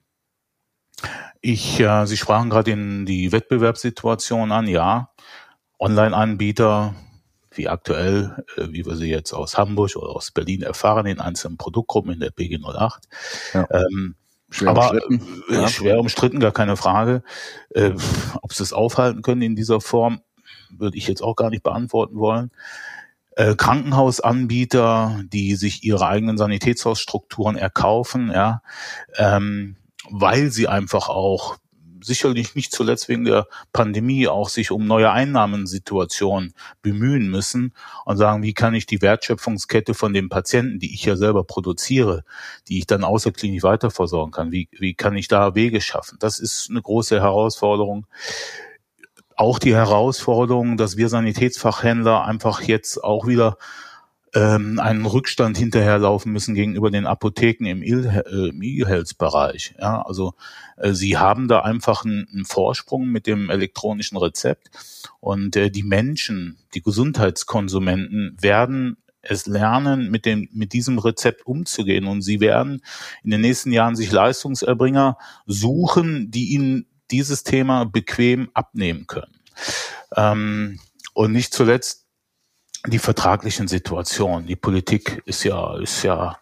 Ich, 1.41 1.81
äh, 1.81 2.05
Sie 2.05 2.15
sprachen 2.15 2.49
gerade 2.49 2.71
in 2.71 3.05
die 3.05 3.33
Wettbewerbssituation 3.33 4.53
an. 4.53 4.67
Ja, 4.67 5.09
Online-Anbieter 5.79 6.95
wie 7.51 7.67
aktuell, 7.67 8.45
äh, 8.55 8.67
wie 8.69 8.85
wir 8.85 8.95
sie 8.95 9.09
jetzt 9.09 9.33
aus 9.33 9.57
Hamburg 9.57 9.97
oder 9.97 10.15
aus 10.15 10.31
Berlin 10.31 10.61
erfahren, 10.61 11.07
in 11.07 11.19
einzelnen 11.19 11.57
Produktgruppen 11.57 12.13
in 12.13 12.21
der 12.21 12.31
PG08. 12.31 13.01
Ja. 13.53 13.67
Ähm, 13.69 14.15
schwer 14.53 14.69
aber 14.69 14.91
umstritten. 14.91 15.43
Äh, 15.49 15.53
ja. 15.53 15.67
schwer 15.67 15.99
umstritten, 15.99 16.39
gar 16.39 16.51
keine 16.51 16.77
Frage. 16.77 17.23
Äh, 17.69 17.91
ob 18.41 18.53
sie 18.53 18.63
es 18.63 18.73
aufhalten 18.73 19.21
können 19.21 19.41
in 19.41 19.55
dieser 19.55 19.81
Form, 19.81 20.21
würde 20.69 20.97
ich 20.97 21.07
jetzt 21.07 21.21
auch 21.21 21.35
gar 21.35 21.49
nicht 21.49 21.63
beantworten 21.63 22.17
wollen. 22.17 22.51
Äh, 23.35 23.55
Krankenhausanbieter, 23.55 25.21
die 25.25 25.55
sich 25.55 25.83
ihre 25.83 26.07
eigenen 26.07 26.37
Sanitätshausstrukturen 26.37 27.55
erkaufen, 27.55 28.31
ja, 28.31 28.61
ähm, 29.17 29.77
weil 30.09 30.51
sie 30.51 30.67
einfach 30.67 31.09
auch 31.09 31.57
sicherlich 32.03 32.55
nicht 32.55 32.71
zuletzt 32.71 33.09
wegen 33.09 33.25
der 33.25 33.47
Pandemie 33.71 34.27
auch 34.27 34.49
sich 34.49 34.71
um 34.71 34.85
neue 34.85 35.11
Einnahmensituationen 35.11 36.53
bemühen 36.81 37.29
müssen 37.29 37.73
und 38.05 38.17
sagen, 38.17 38.43
wie 38.43 38.53
kann 38.53 38.73
ich 38.73 38.85
die 38.85 39.01
Wertschöpfungskette 39.01 39.93
von 39.93 40.13
den 40.13 40.29
Patienten, 40.29 40.79
die 40.79 40.93
ich 40.93 41.05
ja 41.05 41.15
selber 41.15 41.43
produziere, 41.43 42.23
die 42.67 42.79
ich 42.79 42.87
dann 42.87 43.03
außerklinisch 43.03 43.63
weiterversorgen 43.63 44.31
kann, 44.31 44.51
wie, 44.51 44.69
wie 44.71 44.93
kann 44.93 45.15
ich 45.15 45.27
da 45.27 45.55
Wege 45.55 45.81
schaffen? 45.81 46.17
Das 46.19 46.39
ist 46.39 46.69
eine 46.69 46.81
große 46.81 47.19
Herausforderung 47.19 48.07
auch 49.35 49.59
die 49.59 49.73
Herausforderung, 49.73 50.77
dass 50.77 50.97
wir 50.97 51.09
Sanitätsfachhändler 51.09 52.23
einfach 52.23 52.61
jetzt 52.61 53.03
auch 53.03 53.25
wieder 53.27 53.57
ähm, 54.33 54.79
einen 54.79 55.05
Rückstand 55.05 55.57
hinterherlaufen 55.57 56.31
müssen 56.31 56.55
gegenüber 56.55 56.89
den 56.89 57.05
Apotheken 57.05 57.65
im 57.65 57.83
E-Health-Bereich. 57.83 59.75
Ja, 59.79 60.01
also 60.01 60.33
äh, 60.77 60.93
sie 60.93 61.17
haben 61.17 61.47
da 61.47 61.61
einfach 61.61 62.03
einen, 62.03 62.27
einen, 62.31 62.45
Vorsprung 62.45 63.07
mit 63.07 63.27
dem 63.27 63.49
elektronischen 63.49 64.17
Rezept 64.17 64.71
und 65.19 65.55
äh, 65.55 65.69
die 65.69 65.83
Menschen, 65.83 66.57
die 66.73 66.81
Gesundheitskonsumenten 66.81 68.37
werden 68.41 68.97
es 69.21 69.45
lernen, 69.45 70.11
mit 70.11 70.25
dem, 70.25 70.49
mit 70.51 70.73
diesem 70.73 70.99
Rezept 70.99 71.47
umzugehen. 71.47 72.05
Und 72.05 72.21
sie 72.21 72.39
werden 72.39 72.83
in 73.23 73.31
den 73.31 73.41
nächsten 73.41 73.71
Jahren 73.71 73.95
sich 73.95 74.11
Leistungserbringer 74.11 75.17
suchen, 75.45 76.29
die 76.29 76.49
ihnen 76.49 76.87
dieses 77.09 77.43
Thema 77.43 77.85
bequem 77.85 78.49
abnehmen 78.53 79.07
können. 79.07 79.39
Ähm, 80.15 80.79
und 81.13 81.31
nicht 81.31 81.53
zuletzt 81.53 82.02
die 82.87 82.99
vertraglichen 82.99 83.67
Situationen. 83.67 84.45
Die 84.45 84.55
Politik 84.55 85.21
ist 85.25 85.43
ja, 85.43 85.77
ist 85.77 86.03
ja 86.03 86.37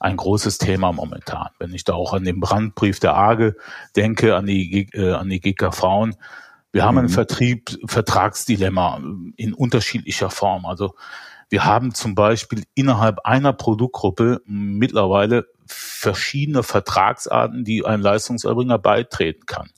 ein 0.00 0.16
großes 0.16 0.58
Thema 0.58 0.92
momentan. 0.92 1.48
Wenn 1.58 1.72
ich 1.72 1.84
da 1.84 1.94
auch 1.94 2.12
an 2.12 2.24
den 2.24 2.40
Brandbrief 2.40 3.00
der 3.00 3.16
AGE 3.16 3.56
denke, 3.96 4.36
an 4.36 4.46
die, 4.46 4.88
äh, 4.92 5.12
an 5.12 5.28
die 5.28 5.40
GK 5.40 5.72
Frauen. 5.72 6.16
Wir 6.72 6.84
haben 6.84 6.98
ein 6.98 7.04
mhm. 7.06 7.10
Vertrieb, 7.10 7.78
Vertragsdilemma 7.86 9.00
in 9.36 9.54
unterschiedlicher 9.54 10.28
Form. 10.28 10.66
Also 10.66 10.94
wir 11.48 11.64
haben 11.64 11.94
zum 11.94 12.14
Beispiel 12.14 12.64
innerhalb 12.74 13.20
einer 13.24 13.52
Produktgruppe 13.52 14.42
mittlerweile 14.46 15.46
verschiedene 15.66 16.62
Vertragsarten, 16.62 17.64
die 17.64 17.84
ein 17.84 18.00
Leistungserbringer 18.00 18.78
beitreten 18.78 19.46
kann. 19.46 19.70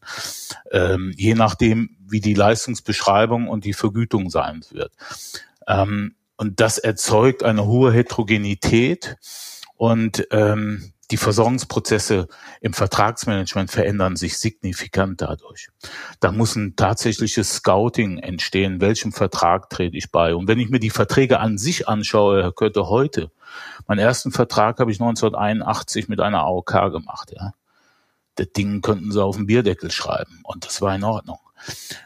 Ähm, 0.73 1.13
je 1.17 1.35
nachdem, 1.35 1.97
wie 2.01 2.21
die 2.21 2.35
Leistungsbeschreibung 2.35 3.49
und 3.49 3.65
die 3.65 3.75
Vergütung 3.75 4.31
sein 4.31 4.63
wird. 4.71 4.93
Ähm, 5.69 6.17
und 6.37 6.61
das 6.61 6.79
erzeugt 6.79 7.43
eine 7.45 7.67
hohe 7.67 7.93
Heterogenität 7.93 9.17
und 9.77 10.27
ähm, 10.31 10.93
die 11.11 11.17
Versorgungsprozesse 11.17 12.29
im 12.61 12.75
Vertragsmanagement 12.75 13.71
verändern 13.71 14.17
sich 14.17 14.37
signifikant 14.37 15.23
dadurch. 15.23 15.69
Da 16.21 16.33
muss 16.33 16.55
ein 16.55 16.77
tatsächliches 16.77 17.55
Scouting 17.55 18.19
entstehen, 18.19 18.81
welchem 18.81 19.13
Vertrag 19.13 19.71
trete 19.71 19.97
ich 19.97 20.11
bei. 20.11 20.35
Und 20.35 20.49
wenn 20.49 20.59
ich 20.59 20.69
mir 20.69 20.81
die 20.81 20.91
Verträge 20.91 21.41
an 21.41 21.57
sich 21.57 21.89
anschaue, 21.89 22.43
Herr 22.43 22.53
Kötte, 22.53 22.89
heute, 22.89 23.31
meinen 23.87 24.01
ersten 24.01 24.33
Vertrag 24.33 24.81
habe 24.81 24.91
ich 24.91 25.01
1981 25.01 26.09
mit 26.09 26.21
einer 26.21 26.43
AOK 26.43 26.93
gemacht. 26.93 27.33
Ja. 27.35 27.53
Das 28.35 28.53
Ding 28.53 28.83
könnten 28.83 29.11
Sie 29.11 29.23
auf 29.23 29.37
den 29.37 29.47
Bierdeckel 29.47 29.91
schreiben 29.91 30.41
und 30.45 30.67
das 30.67 30.83
war 30.83 30.95
in 30.95 31.05
Ordnung. 31.05 31.39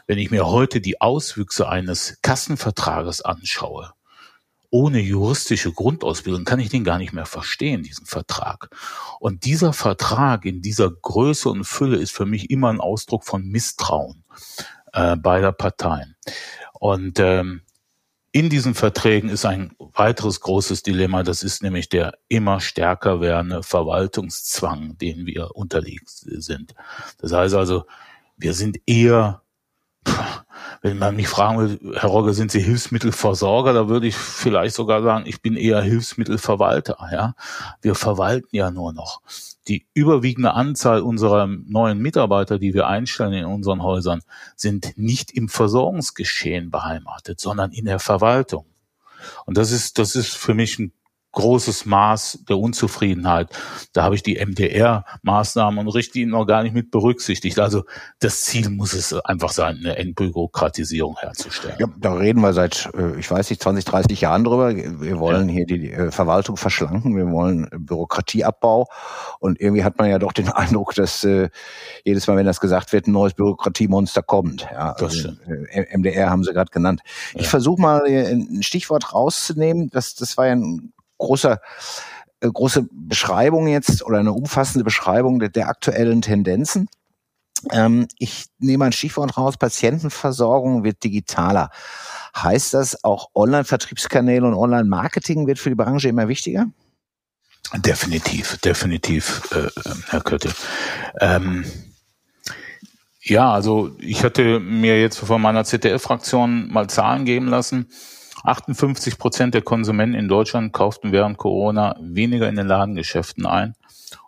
Wenn 0.07 0.17
ich 0.17 0.31
mir 0.31 0.47
heute 0.47 0.81
die 0.81 1.01
Auswüchse 1.01 1.69
eines 1.69 2.19
Kassenvertrages 2.21 3.21
anschaue, 3.21 3.93
ohne 4.73 4.99
juristische 4.99 5.71
Grundausbildung 5.71 6.45
kann 6.45 6.59
ich 6.59 6.69
den 6.69 6.83
gar 6.83 6.97
nicht 6.97 7.13
mehr 7.13 7.27
verstehen, 7.27 7.83
diesen 7.83 8.07
Vertrag. 8.07 8.69
Und 9.19 9.45
dieser 9.45 9.71
Vertrag 9.71 10.45
in 10.45 10.63
dieser 10.63 10.89
Größe 10.89 11.47
und 11.49 11.63
Fülle 11.63 11.97
ist 11.97 12.11
für 12.11 12.25
mich 12.25 12.49
immer 12.49 12.69
ein 12.73 12.81
Ausdruck 12.81 13.23
von 13.23 13.45
Misstrauen 13.45 14.23
äh, 14.91 15.15
beider 15.15 15.51
Parteien. 15.51 16.15
Und 16.73 17.19
ähm, 17.19 17.61
in 18.31 18.49
diesen 18.49 18.73
Verträgen 18.73 19.29
ist 19.29 19.45
ein 19.45 19.75
weiteres 19.77 20.41
großes 20.41 20.81
Dilemma, 20.81 21.21
das 21.21 21.43
ist 21.43 21.61
nämlich 21.61 21.87
der 21.87 22.13
immer 22.27 22.59
stärker 22.59 23.21
werdende 23.21 23.61
Verwaltungszwang, 23.61 24.97
den 24.97 25.27
wir 25.27 25.55
unterlegt 25.55 26.09
sind. 26.09 26.73
Das 27.19 27.31
heißt 27.31 27.53
also, 27.53 27.85
wir 28.35 28.55
sind 28.55 28.79
eher 28.87 29.42
wenn 30.81 30.97
man 30.97 31.15
mich 31.15 31.29
fragen 31.29 31.59
will, 31.59 31.93
Herr 31.95 32.09
Rogge, 32.09 32.33
sind 32.33 32.51
Sie 32.51 32.59
Hilfsmittelversorger? 32.59 33.73
Da 33.73 33.87
würde 33.87 34.07
ich 34.07 34.15
vielleicht 34.15 34.75
sogar 34.75 35.01
sagen, 35.01 35.25
ich 35.25 35.41
bin 35.41 35.55
eher 35.55 35.81
Hilfsmittelverwalter. 35.81 36.97
Ja, 37.11 37.35
wir 37.81 37.95
verwalten 37.95 38.55
ja 38.55 38.69
nur 38.69 38.93
noch. 38.93 39.21
Die 39.67 39.87
überwiegende 39.93 40.53
Anzahl 40.53 41.01
unserer 41.01 41.47
neuen 41.47 41.99
Mitarbeiter, 41.99 42.59
die 42.59 42.73
wir 42.73 42.87
einstellen 42.87 43.33
in 43.33 43.45
unseren 43.45 43.81
Häusern, 43.81 44.21
sind 44.57 44.97
nicht 44.97 45.31
im 45.31 45.47
Versorgungsgeschehen 45.47 46.69
beheimatet, 46.69 47.39
sondern 47.39 47.71
in 47.71 47.85
der 47.85 47.99
Verwaltung. 47.99 48.65
Und 49.45 49.57
das 49.57 49.71
ist, 49.71 49.99
das 49.99 50.15
ist 50.15 50.35
für 50.35 50.53
mich 50.53 50.79
ein 50.79 50.91
großes 51.33 51.85
Maß 51.85 52.45
der 52.47 52.57
Unzufriedenheit. 52.57 53.49
Da 53.91 54.03
habe 54.03 54.15
ich 54.15 54.23
die 54.23 54.35
MDR-Maßnahmen 54.35 55.79
und 55.79 55.89
Richtlinien 55.89 56.29
noch 56.29 56.45
gar 56.45 56.63
nicht 56.63 56.73
mit 56.73 56.91
berücksichtigt. 56.91 57.59
Also 57.59 57.83
das 58.19 58.41
Ziel 58.41 58.69
muss 58.69 58.93
es 58.93 59.13
einfach 59.13 59.51
sein, 59.51 59.77
eine 59.79 59.97
Entbürokratisierung 59.97 61.17
herzustellen. 61.19 61.75
Ja, 61.79 61.87
da 61.97 62.13
reden 62.13 62.41
wir 62.41 62.53
seit, 62.53 62.89
äh, 62.95 63.19
ich 63.19 63.29
weiß 63.29 63.49
nicht, 63.49 63.61
20, 63.61 63.83
30 63.83 64.21
Jahren 64.21 64.43
drüber. 64.43 64.75
Wir 64.75 65.19
wollen 65.19 65.49
ja. 65.49 65.55
hier 65.55 65.65
die 65.65 65.91
äh, 65.91 66.11
Verwaltung 66.11 66.55
verschlanken, 66.55 67.17
wir 67.17 67.29
wollen 67.31 67.67
Bürokratieabbau 67.75 68.87
und 69.39 69.59
irgendwie 69.59 69.83
hat 69.83 69.97
man 69.97 70.09
ja 70.09 70.19
doch 70.19 70.33
den 70.33 70.49
Eindruck, 70.49 70.93
dass 70.93 71.23
äh, 71.23 71.49
jedes 72.05 72.27
Mal, 72.27 72.37
wenn 72.37 72.45
das 72.45 72.59
gesagt 72.59 72.93
wird, 72.93 73.07
ein 73.07 73.11
neues 73.11 73.33
Bürokratiemonster 73.33 74.21
kommt. 74.21 74.67
Ja, 74.71 74.93
das 74.93 75.15
also, 75.15 75.29
MDR 75.95 76.29
haben 76.29 76.43
Sie 76.43 76.53
gerade 76.53 76.69
genannt. 76.69 77.01
Ja. 77.33 77.41
Ich 77.41 77.47
versuche 77.47 77.81
mal 77.81 78.03
ein 78.05 78.61
Stichwort 78.61 79.13
rauszunehmen. 79.13 79.89
Das, 79.89 80.13
das 80.13 80.37
war 80.37 80.47
ja 80.47 80.53
ein 80.53 80.93
großer 81.23 81.59
äh, 82.43 82.51
große 82.51 82.87
Beschreibung 82.91 83.67
jetzt 83.67 84.03
oder 84.03 84.19
eine 84.19 84.33
umfassende 84.33 84.83
Beschreibung 84.83 85.39
der, 85.39 85.49
der 85.49 85.69
aktuellen 85.69 86.21
Tendenzen. 86.21 86.89
Ähm, 87.71 88.07
ich 88.17 88.45
nehme 88.59 88.85
ein 88.85 88.91
Stichwort 88.91 89.37
raus, 89.37 89.57
Patientenversorgung 89.57 90.83
wird 90.83 91.03
digitaler. 91.03 91.69
Heißt 92.35 92.73
das, 92.73 93.03
auch 93.03 93.29
Online-Vertriebskanäle 93.33 94.45
und 94.45 94.55
Online-Marketing 94.55 95.47
wird 95.47 95.59
für 95.59 95.69
die 95.69 95.75
Branche 95.75 96.09
immer 96.09 96.27
wichtiger? 96.27 96.65
Definitiv, 97.75 98.57
definitiv, 98.57 99.49
äh, 99.51 99.69
Herr 100.09 100.21
Kötte. 100.21 100.53
Ähm, 101.21 101.63
ja, 103.21 103.53
also 103.53 103.95
ich 103.99 104.23
hatte 104.23 104.59
mir 104.59 104.99
jetzt 104.99 105.19
von 105.19 105.41
meiner 105.41 105.63
ZDF-Fraktion 105.63 106.67
mal 106.73 106.89
Zahlen 106.89 107.23
geben 107.23 107.47
lassen. 107.47 107.87
58 108.43 109.17
Prozent 109.17 109.53
der 109.53 109.61
Konsumenten 109.61 110.15
in 110.15 110.27
Deutschland 110.27 110.73
kauften 110.73 111.11
während 111.11 111.37
Corona 111.37 111.95
weniger 112.01 112.47
in 112.49 112.55
den 112.55 112.67
Ladengeschäften 112.67 113.45
ein. 113.45 113.73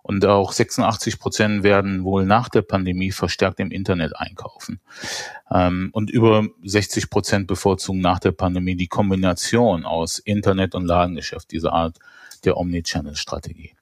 Und 0.02 0.26
auch 0.26 0.52
86 0.52 1.20
Prozent 1.20 1.64
werden 1.64 2.04
wohl 2.04 2.26
nach 2.26 2.50
der 2.50 2.62
Pandemie 2.62 3.12
verstärkt 3.12 3.60
im 3.60 3.72
Internet 3.72 4.16
einkaufen. 4.16 4.80
Ähm, 5.52 5.90
und 5.94 6.10
über 6.10 6.48
60 6.64 7.10
Prozent 7.10 7.48
bevorzugen 7.48 8.02
nach 8.02 8.20
der 8.20 8.32
Pandemie 8.32 8.76
die 8.76 8.88
Kombination 8.88 9.86
aus 9.86 10.20
Internet 10.20 10.76
und 10.76 10.86
Ladengeschäft, 10.86 11.52
diese 11.52 11.72
Art 11.74 11.98
der 12.46 12.58
Omnichannel-Strategie. 12.58 13.76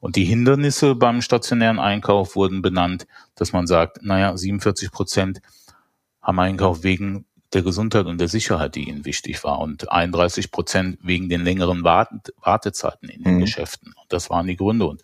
Und 0.00 0.16
die 0.16 0.24
Hindernisse 0.24 0.94
beim 0.94 1.22
stationären 1.22 1.78
Einkauf 1.78 2.36
wurden 2.36 2.62
benannt, 2.62 3.06
dass 3.34 3.52
man 3.52 3.66
sagt, 3.66 4.02
naja, 4.02 4.36
47 4.36 4.90
Prozent 4.90 5.40
haben 6.22 6.38
Einkauf 6.38 6.84
wegen 6.84 7.26
der 7.54 7.62
Gesundheit 7.62 8.06
und 8.06 8.18
der 8.18 8.28
Sicherheit, 8.28 8.74
die 8.74 8.88
ihnen 8.88 9.04
wichtig 9.04 9.42
war 9.44 9.60
und 9.60 9.90
31 9.90 10.50
Prozent 10.50 10.98
wegen 11.02 11.28
den 11.28 11.44
längeren 11.44 11.84
Wartezeiten 11.84 13.08
in 13.08 13.22
den 13.22 13.36
mhm. 13.36 13.40
Geschäften. 13.40 13.94
Und 14.00 14.12
das 14.12 14.30
waren 14.30 14.46
die 14.46 14.56
Gründe. 14.56 14.86
Und 14.86 15.02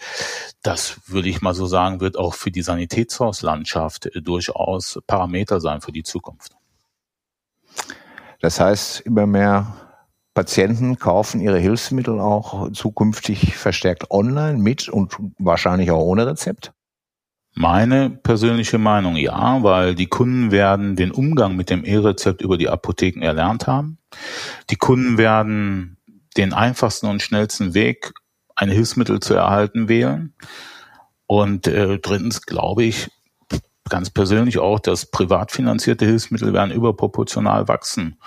das 0.62 1.00
würde 1.07 1.28
ich 1.28 1.40
mal 1.40 1.54
so 1.54 1.66
sagen, 1.66 2.00
wird 2.00 2.19
auch 2.19 2.35
für 2.35 2.50
die 2.50 2.62
Sanitätshauslandschaft 2.62 4.07
äh, 4.07 4.23
durchaus 4.23 5.00
Parameter 5.07 5.61
sein 5.61 5.80
für 5.80 5.92
die 5.92 6.02
Zukunft. 6.02 6.57
Das 8.40 8.59
heißt, 8.59 9.00
immer 9.00 9.26
mehr 9.26 9.75
Patienten 10.35 10.99
kaufen 10.99 11.40
ihre 11.40 11.59
Hilfsmittel 11.59 12.21
auch 12.21 12.71
zukünftig 12.73 13.57
verstärkt 13.57 14.11
online 14.11 14.59
mit 14.59 14.88
und 14.88 15.14
wahrscheinlich 15.38 15.90
auch 15.90 16.02
ohne 16.02 16.26
Rezept? 16.26 16.73
Meine 17.61 18.09
persönliche 18.09 18.79
Meinung 18.79 19.17
ja, 19.17 19.62
weil 19.62 19.95
die 19.95 20.07
Kunden 20.07 20.50
werden 20.50 20.97
den 20.97 21.11
Umgang 21.11 21.57
mit 21.57 21.69
dem 21.69 21.85
E-Rezept 21.85 22.40
über 22.40 22.57
die 22.57 22.71
Apotheken 22.71 23.21
erlernt 23.21 23.67
haben. 23.67 23.99
Die 24.71 24.76
Kunden 24.76 25.19
werden 25.19 25.99
den 26.38 26.55
einfachsten 26.55 27.07
und 27.07 27.21
schnellsten 27.21 27.75
Weg, 27.75 28.14
ein 28.57 28.71
Hilfsmittel 28.71 29.21
zu 29.21 29.35
erhalten, 29.35 29.90
wählen. 29.90 30.33
Und 31.26 31.67
äh, 31.67 31.99
drittens 31.99 32.47
glaube 32.47 32.85
ich 32.85 33.11
ganz 33.90 34.09
persönlich 34.09 34.57
auch, 34.59 34.81
dass 34.81 35.11
privat 35.11 35.52
finanzierte 35.52 36.07
Hilfsmittel 36.07 36.55
werden 36.55 36.71
überproportional 36.71 37.69
wachsen. 37.69 38.19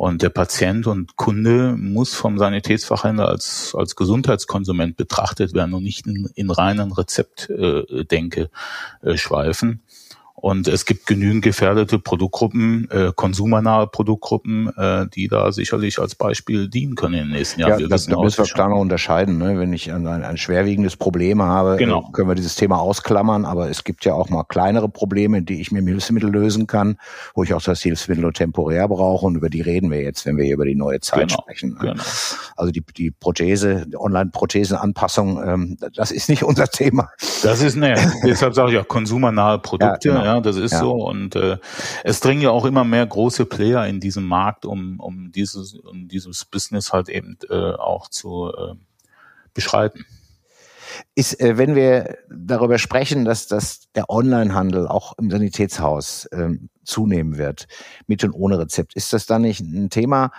Und 0.00 0.22
der 0.22 0.30
Patient 0.30 0.86
und 0.86 1.16
Kunde 1.16 1.76
muss 1.76 2.14
vom 2.14 2.38
Sanitätsfachhändler 2.38 3.28
als, 3.28 3.74
als 3.76 3.96
Gesundheitskonsument 3.96 4.96
betrachtet 4.96 5.52
werden 5.52 5.74
und 5.74 5.82
nicht 5.82 6.06
in, 6.06 6.30
in 6.34 6.50
reinen 6.50 6.90
Rezeptdenke 6.90 8.48
äh, 9.02 9.10
äh, 9.10 9.18
schweifen. 9.18 9.82
Und 10.40 10.68
es 10.68 10.86
gibt 10.86 11.06
genügend 11.06 11.42
gefährdete 11.42 11.98
Produktgruppen, 11.98 12.88
äh, 12.90 13.12
konsumernahe 13.14 13.86
Produktgruppen, 13.86 14.72
äh, 14.74 15.06
die 15.14 15.28
da 15.28 15.52
sicherlich 15.52 15.98
als 15.98 16.14
Beispiel 16.14 16.68
dienen 16.68 16.94
können 16.94 17.14
in 17.14 17.20
den 17.26 17.32
nächsten 17.32 17.60
Jahren. 17.60 17.72
Ja, 17.72 17.78
wir 17.78 17.88
das, 17.88 18.06
da 18.06 18.18
müssen 18.18 18.42
wir 18.42 18.50
klar 18.50 18.70
noch 18.70 18.78
unterscheiden. 18.78 19.36
Ne? 19.36 19.58
Wenn 19.58 19.74
ich 19.74 19.92
ein, 19.92 20.06
ein, 20.06 20.36
schwerwiegendes 20.38 20.96
Problem 20.96 21.42
habe, 21.42 21.76
genau. 21.76 22.08
können 22.12 22.28
wir 22.28 22.34
dieses 22.34 22.54
Thema 22.54 22.78
ausklammern. 22.78 23.44
Aber 23.44 23.68
es 23.68 23.84
gibt 23.84 24.06
ja 24.06 24.14
auch 24.14 24.30
mal 24.30 24.44
kleinere 24.44 24.88
Probleme, 24.88 25.42
die 25.42 25.60
ich 25.60 25.72
mit 25.72 25.86
Hilfsmittel 25.86 26.30
lösen 26.30 26.66
kann, 26.66 26.96
wo 27.34 27.42
ich 27.42 27.52
auch 27.52 27.62
das 27.62 27.82
Hilfsmittel 27.82 28.22
nur 28.22 28.32
temporär 28.32 28.88
brauche. 28.88 29.26
Und 29.26 29.36
über 29.36 29.50
die 29.50 29.60
reden 29.60 29.90
wir 29.90 30.00
jetzt, 30.00 30.24
wenn 30.24 30.38
wir 30.38 30.44
hier 30.46 30.54
über 30.54 30.64
die 30.64 30.74
neue 30.74 31.00
Zeit 31.00 31.28
genau, 31.28 31.42
sprechen. 31.42 31.74
Ne? 31.74 31.80
Genau. 31.80 32.02
Also 32.56 32.72
die, 32.72 32.82
die 32.96 33.10
Prothese, 33.10 33.84
die 33.86 33.96
Online-Prothesenanpassung, 33.98 35.42
ähm, 35.44 35.76
das 35.94 36.10
ist 36.10 36.30
nicht 36.30 36.44
unser 36.50 36.68
Thema. 36.68 37.10
Das 37.42 37.60
ist, 37.60 37.76
ne, 37.76 37.94
deshalb 38.24 38.54
sage 38.54 38.72
ich 38.72 38.78
auch 38.78 38.88
konsumernahe 38.88 39.58
Produkte. 39.58 40.08
Ja, 40.08 40.14
genau. 40.14 40.29
Ja 40.34 40.40
das 40.40 40.56
ist 40.56 40.72
ja. 40.72 40.80
so. 40.80 40.92
Und 40.92 41.36
äh, 41.36 41.58
es 42.04 42.20
dringen 42.20 42.42
ja 42.42 42.50
auch 42.50 42.64
immer 42.64 42.84
mehr 42.84 43.06
große 43.06 43.46
Player 43.46 43.86
in 43.86 44.00
diesem 44.00 44.26
Markt, 44.26 44.64
um, 44.64 45.00
um 45.00 45.32
dieses, 45.32 45.74
um 45.74 46.08
dieses 46.08 46.44
Business 46.44 46.92
halt 46.92 47.08
eben 47.08 47.38
äh, 47.48 47.72
auch 47.72 48.08
zu 48.08 48.52
äh, 48.52 48.74
beschreiten 49.54 50.04
ist, 51.14 51.40
äh, 51.40 51.58
wenn 51.58 51.74
wir 51.74 52.18
darüber 52.28 52.78
sprechen, 52.78 53.24
dass, 53.24 53.46
dass 53.46 53.90
der 53.94 54.10
Onlinehandel 54.10 54.86
auch 54.86 55.16
im 55.18 55.30
Sanitätshaus 55.30 56.28
ähm, 56.32 56.70
zunehmen 56.84 57.38
wird, 57.38 57.66
mit 58.06 58.24
und 58.24 58.32
ohne 58.32 58.58
Rezept, 58.58 58.94
ist 58.94 59.12
das 59.12 59.26
dann 59.26 59.42
nicht 59.42 59.60
ein 59.60 59.90
Thema, 59.90 60.32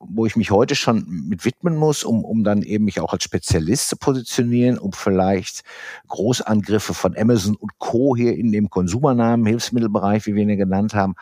wo 0.00 0.26
ich 0.26 0.36
mich 0.36 0.50
heute 0.50 0.74
schon 0.74 1.06
mit 1.08 1.44
widmen 1.44 1.76
muss, 1.76 2.04
um, 2.04 2.24
um 2.24 2.44
dann 2.44 2.62
eben 2.62 2.84
mich 2.84 3.00
auch 3.00 3.12
als 3.12 3.24
Spezialist 3.24 3.88
zu 3.88 3.96
positionieren, 3.96 4.78
um 4.78 4.92
vielleicht 4.92 5.62
Großangriffe 6.08 6.94
von 6.94 7.16
Amazon 7.16 7.56
und 7.56 7.78
Co. 7.78 8.16
hier 8.16 8.36
in 8.36 8.52
dem 8.52 8.70
Konsumernamen, 8.70 9.46
Hilfsmittelbereich, 9.46 10.26
wie 10.26 10.34
wir 10.34 10.42
ihn 10.42 10.50
ja 10.50 10.56
genannt 10.56 10.94
haben, 10.94 11.14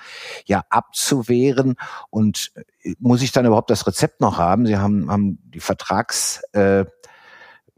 ja 0.47 0.65
abzuwehren. 0.71 1.75
Und 2.11 2.53
äh, 2.83 2.95
muss 2.99 3.23
ich 3.23 3.33
dann 3.33 3.47
überhaupt 3.47 3.71
das 3.71 3.87
Rezept 3.87 4.21
noch 4.21 4.39
haben? 4.39 4.67
Sie 4.67 4.77
haben, 4.77 5.11
haben 5.11 5.39
die 5.45 5.61
Vertrags, 5.61 6.43
äh, 6.53 6.85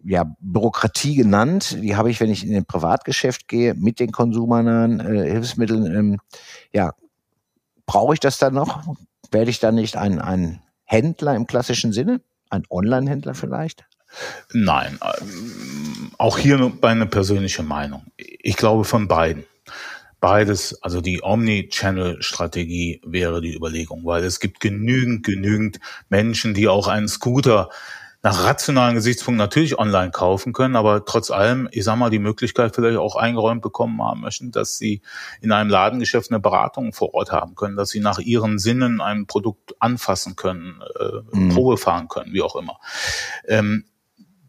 ja, 0.05 0.25
Bürokratie 0.41 1.17
genannt. 1.17 1.79
Die 1.81 1.97
habe 1.97 2.11
ich, 2.11 2.21
wenn 2.21 2.31
ich 2.31 2.47
in 2.47 2.55
ein 2.55 2.65
Privatgeschäft 2.65 3.49
gehe, 3.49 3.75
mit 3.75 3.99
den 3.99 4.13
konsumernahen 4.13 5.01
äh, 5.01 5.31
Hilfsmitteln. 5.31 5.87
Ähm, 5.87 6.19
ja, 6.73 6.93
brauche 7.87 8.15
ich 8.15 8.21
das 8.21 8.39
dann 8.39 8.55
noch? 8.55 8.85
Werde 9.33 9.51
ich 9.51 9.59
dann 9.59 9.75
nicht 9.75 9.97
ein, 9.97 10.21
ein 10.21 10.63
Händler 10.87 11.35
im 11.35 11.47
klassischen 11.47 11.93
Sinne? 11.93 12.21
Ein 12.49 12.65
Online-Händler 12.71 13.35
vielleicht? 13.35 13.85
Nein, 14.53 14.99
ähm, 15.03 16.13
auch 16.17 16.39
hier 16.39 16.57
nur 16.57 16.73
meine 16.81 17.07
persönliche 17.07 17.63
Meinung. 17.63 18.07
Ich 18.17 18.57
glaube 18.57 18.85
von 18.85 19.09
beiden. 19.09 19.45
Beides, 20.21 20.83
also 20.83 21.01
die 21.01 21.23
Omni-Channel-Strategie 21.23 23.03
wäre 23.05 23.43
die 23.43 23.55
Überlegung, 23.55 24.05
weil 24.05 24.25
es 24.25 24.41
gibt 24.41 24.61
genügend, 24.61 25.25
genügend 25.25 25.79
Menschen, 26.09 26.55
die 26.55 26.69
auch 26.69 26.89
einen 26.89 27.09
Scooter 27.09 27.69
nach 28.27 28.43
rationalen 28.43 28.97
Gesichtspunkten 28.97 29.39
natürlich 29.39 29.79
online 29.79 30.11
kaufen 30.11 30.53
können, 30.53 30.75
aber 30.75 31.05
trotz 31.05 31.31
allem, 31.31 31.69
ich 31.71 31.85
sag 31.85 31.95
mal, 31.95 32.11
die 32.11 32.19
Möglichkeit 32.19 32.75
vielleicht 32.75 32.99
auch 32.99 33.15
eingeräumt 33.15 33.63
bekommen 33.63 34.03
haben 34.03 34.23
möchten, 34.23 34.51
dass 34.51 34.79
sie 34.79 35.01
in 35.41 35.53
einem 35.53 35.71
Ladengeschäft 35.71 36.33
eine 36.33 36.41
Beratung 36.41 36.93
vor 36.93 37.15
Ort 37.15 37.31
haben 37.31 37.55
können, 37.55 37.77
dass 37.77 37.91
sie 37.91 38.01
nach 38.01 38.19
ihren 38.19 38.59
Sinnen 38.59 39.01
ein 39.01 39.27
Produkt 39.27 39.81
anfassen 39.81 40.35
können, 40.35 40.83
äh, 40.99 41.37
mhm. 41.37 41.51
Probe 41.51 41.77
fahren 41.77 42.09
können, 42.09 42.33
wie 42.33 42.43
auch 42.43 42.57
immer. 42.57 42.81
Ähm, 43.47 43.85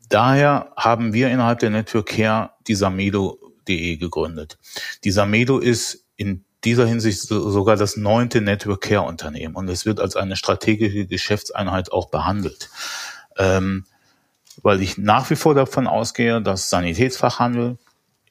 daher 0.09 0.71
haben 0.75 1.13
wir 1.13 1.29
innerhalb 1.29 1.59
der 1.59 1.69
Network 1.69 2.07
Care 2.07 2.53
die 2.65 2.73
Samedo.de 2.73 3.97
gegründet. 3.97 4.57
Die 5.03 5.11
Samedo 5.11 5.59
ist 5.59 6.03
in 6.15 6.45
dieser 6.63 6.87
Hinsicht 6.87 7.19
sogar 7.19 7.75
das 7.75 7.95
neunte 7.95 8.41
Network 8.41 8.81
Care 8.81 9.03
Unternehmen 9.03 9.53
und 9.53 9.69
es 9.69 9.85
wird 9.85 9.99
als 9.99 10.15
eine 10.15 10.35
strategische 10.35 11.05
Geschäftseinheit 11.05 11.91
auch 11.91 12.09
behandelt 12.09 12.71
ähm, 13.37 13.85
weil 14.63 14.81
ich 14.81 14.97
nach 14.97 15.29
wie 15.29 15.35
vor 15.35 15.55
davon 15.55 15.87
ausgehe, 15.87 16.41
dass 16.41 16.69
Sanitätsfachhandel 16.69 17.77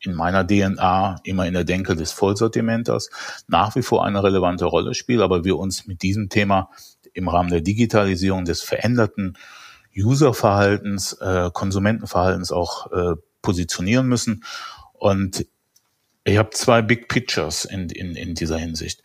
in 0.01 0.15
meiner 0.15 0.47
DNA 0.47 1.21
immer 1.25 1.47
in 1.47 1.55
der 1.55 1.65
Denke 1.65 1.97
des 1.97 2.13
Vollsortimenters 2.13 3.11
nach 3.49 3.75
wie 3.77 3.83
vor 3.83 4.05
eine 4.05 4.23
relevante 4.23 4.67
Rolle 4.67 4.95
spielt, 4.95 5.21
aber 5.21 5.45
wir 5.45 5.57
uns 5.57 5.87
mit 5.87 6.03
diesem 6.03 6.29
Thema 6.29 6.71
im 7.13 7.29
Rahmen 7.29 7.51
der 7.51 7.61
Digitalisierung 7.61 8.45
des 8.45 8.63
veränderten 8.63 9.37
Userverhaltens, 9.97 11.15
äh, 11.15 11.51
Konsumentenverhaltens 11.53 12.53
auch 12.53 12.93
äh, 12.93 13.15
positionieren 13.41 14.07
müssen. 14.07 14.45
Und 14.93 15.47
ich 16.25 16.37
habe 16.37 16.51
zwei 16.51 16.83
Big 16.83 17.09
Pictures 17.09 17.65
in, 17.65 17.89
in, 17.89 18.15
in 18.15 18.35
dieser 18.35 18.59
Hinsicht. 18.59 19.03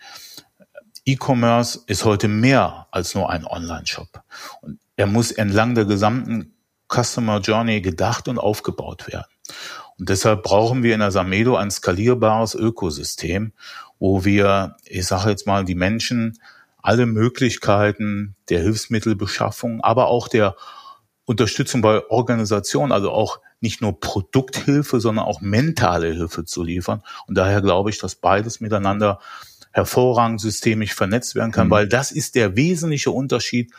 E-Commerce 1.06 1.80
ist 1.88 2.06
heute 2.06 2.28
mehr 2.28 2.88
als 2.92 3.16
nur 3.16 3.30
ein 3.30 3.46
Online-Shop. 3.46 4.22
Und 4.62 4.80
er 5.02 5.08
muss 5.08 5.32
entlang 5.32 5.74
der 5.74 5.86
gesamten 5.86 6.54
Customer 6.88 7.40
Journey 7.40 7.82
gedacht 7.82 8.28
und 8.28 8.38
aufgebaut 8.38 9.08
werden. 9.08 9.26
Und 9.98 10.10
deshalb 10.10 10.44
brauchen 10.44 10.84
wir 10.84 10.94
in 10.94 11.00
der 11.00 11.10
Samedo 11.10 11.56
ein 11.56 11.72
skalierbares 11.72 12.54
Ökosystem, 12.54 13.52
wo 13.98 14.26
wir, 14.26 14.76
ich 14.86 15.08
sage 15.08 15.32
jetzt 15.32 15.48
mal, 15.48 15.66
die 15.66 15.74
Menschen 15.74 16.38
alle 16.84 17.08
Möglichkeiten 17.08 18.36
der 18.50 18.62
Hilfsmittelbeschaffung, 18.62 19.82
aber 19.82 20.06
auch 20.06 20.28
der 20.28 20.56
Unterstützung 21.26 21.82
bei 21.82 22.08
Organisation, 22.12 22.92
also 22.92 23.10
auch 23.10 23.40
nicht 23.60 23.82
nur 23.82 24.00
Produkthilfe, 24.00 25.00
sondern 25.00 25.26
auch 25.26 25.42
mentale 25.42 26.14
Hilfe 26.14 26.46
zu 26.46 26.62
liefern. 26.62 27.02
Und 27.26 27.40
daher 27.40 27.62
glaube 27.62 27.90
ich, 27.90 27.98
dass 27.98 28.14
beides 28.14 28.62
miteinander 28.62 29.20
hervorragend 29.72 30.42
systemisch 30.42 30.94
vernetzt 30.94 31.34
werden 31.34 31.52
kann, 31.52 31.68
mhm. 31.68 31.72
weil 31.72 31.88
das 31.88 32.12
ist 32.12 32.36
der 32.36 32.56
wesentliche 32.56 33.10
Unterschied 33.10 33.72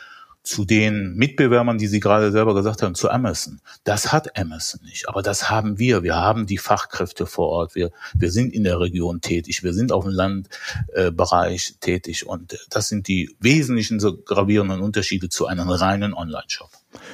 zu 0.43 0.65
den 0.65 1.15
Mitbewerbern, 1.15 1.77
die 1.77 1.87
Sie 1.87 2.01
gerade 2.01 2.31
selber 2.31 2.53
gesagt 2.53 2.81
haben, 2.81 2.95
zu 2.95 3.09
Amazon. 3.09 3.61
Das 3.85 4.11
hat 4.11 4.37
Amazon 4.37 4.81
nicht, 4.83 5.07
aber 5.07 5.21
das 5.21 5.49
haben 5.49 5.79
wir. 5.79 6.03
Wir 6.03 6.15
haben 6.15 6.45
die 6.45 6.57
Fachkräfte 6.57 7.25
vor 7.25 7.47
Ort. 7.47 7.75
Wir, 7.75 7.91
wir 8.13 8.29
sind 8.29 8.53
in 8.53 8.65
der 8.65 8.79
Region 8.79 9.21
tätig. 9.21 9.63
Wir 9.63 9.73
sind 9.73 9.93
auf 9.93 10.03
dem 10.03 10.11
Landbereich 10.13 11.69
äh, 11.69 11.79
tätig 11.79 12.27
und 12.27 12.59
das 12.69 12.89
sind 12.89 13.07
die 13.07 13.35
wesentlichen 13.39 14.01
so 14.01 14.17
gravierenden 14.17 14.81
Unterschiede 14.81 15.29
zu 15.29 15.47
einem 15.47 15.69
reinen 15.69 16.13
Online-Shop. 16.13 16.69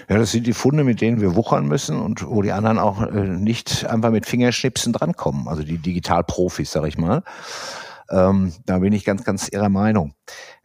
Ja, 0.10 0.18
das 0.18 0.32
sind 0.32 0.48
die 0.48 0.54
Funde, 0.54 0.84
mit 0.84 1.00
denen 1.00 1.22
wir 1.22 1.36
wuchern 1.36 1.68
müssen 1.68 2.00
und 2.00 2.26
wo 2.26 2.42
die 2.42 2.52
anderen 2.52 2.80
auch 2.80 3.02
äh, 3.02 3.28
nicht 3.28 3.86
einfach 3.86 4.10
mit 4.10 4.26
Fingerschnipsen 4.26 4.92
drankommen. 4.92 5.48
Also 5.48 5.62
die 5.62 5.78
Digitalprofis, 5.78 6.72
sag 6.72 6.88
ich 6.88 6.98
mal. 6.98 7.24
Ähm, 8.10 8.54
da 8.66 8.80
bin 8.80 8.92
ich 8.92 9.06
ganz, 9.06 9.24
ganz 9.24 9.50
Ihrer 9.50 9.70
Meinung. 9.70 10.16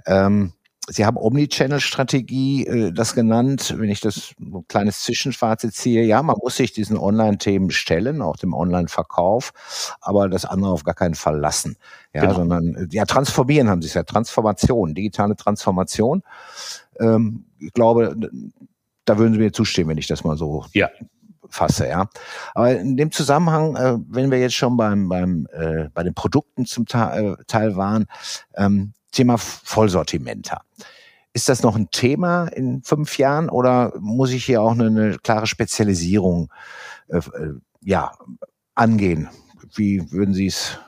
Ähm, 0.07 0.55
Sie 0.89 1.07
haben 1.07 1.17
Omnichannel-Strategie, 1.17 2.67
äh, 2.67 2.93
das 2.93 3.15
genannt, 3.15 3.75
wenn 3.79 3.89
ich 3.89 4.01
das 4.01 4.35
ein 4.39 4.67
kleines 4.69 5.03
Zwischenfazit 5.03 5.75
ziehe. 5.75 6.05
Ja, 6.05 6.23
man 6.23 6.37
muss 6.43 6.57
sich 6.57 6.73
diesen 6.73 6.99
Online-Themen 6.99 7.71
stellen, 7.71 8.21
auch 8.21 8.37
dem 8.37 8.53
Online-Verkauf, 8.53 9.53
aber 10.01 10.29
das 10.29 10.45
andere 10.45 10.73
auf 10.73 10.85
gar 10.85 10.95
keinen 10.95 11.15
Fall 11.15 11.39
lassen. 11.39 11.77
Ja, 12.13 12.23
genau. 12.23 12.35
sondern, 12.35 12.89
ja, 12.91 13.07
transformieren 13.07 13.71
haben 13.71 13.81
Sie 13.81 13.89
es 13.89 13.95
ja, 13.95 14.03
Transformation, 14.03 14.95
digitale 14.95 15.37
Transformation. 15.37 16.23
Ähm, 17.01 17.47
ich 17.59 17.73
glaube, 17.73 18.15
da 19.07 19.19
würden 19.19 19.33
Sie 19.33 19.39
mir 19.39 19.53
zustimmen, 19.53 19.91
wenn 19.91 19.99
ich 19.99 20.07
das 20.07 20.23
mal 20.23 20.37
so 20.37 20.65
ja 20.75 20.91
fasse, 21.55 21.89
ja. 21.89 22.09
Aber 22.55 22.77
in 22.77 22.97
dem 22.97 23.13
Zusammenhang, 23.13 23.77
äh, 23.77 23.97
wenn 24.09 24.31
wir 24.31 24.39
jetzt 24.39 24.57
schon 24.57 24.77
beim, 24.77 25.09
beim 25.09 25.47
äh, 25.53 25.89
bei 25.95 26.03
den 26.03 26.15
Produkten 26.15 26.67
zum 26.67 26.87
Teil, 26.87 27.35
äh, 27.35 27.45
Teil 27.47 27.77
waren, 27.77 28.07
ähm, 28.57 28.93
Thema 29.15 29.39
Vollsortimenter. 29.39 30.63
Ist 31.33 31.49
das 31.49 31.63
noch 31.63 31.75
ein 31.75 31.91
Thema 31.91 32.47
in 32.49 32.83
fünf 32.83 33.19
Jahren 33.19 33.49
oder 33.49 33.93
muss 33.99 34.31
ich 34.31 34.45
hier 34.45 34.63
auch 34.63 34.73
eine, 34.73 34.87
eine 34.87 35.19
klare 35.19 35.47
Spezialisierung 35.47 36.53
äh, 37.09 37.19
äh 37.19 37.55
ja, 37.81 38.17
angehen? 38.75 39.29
Wie 39.75 40.11
würden 40.13 40.33
Sie 40.33 40.47
es 40.47 40.79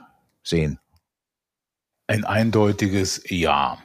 sehen? 0.43 0.79
Ein 2.07 2.25
eindeutiges 2.25 3.23
Ja. 3.27 3.79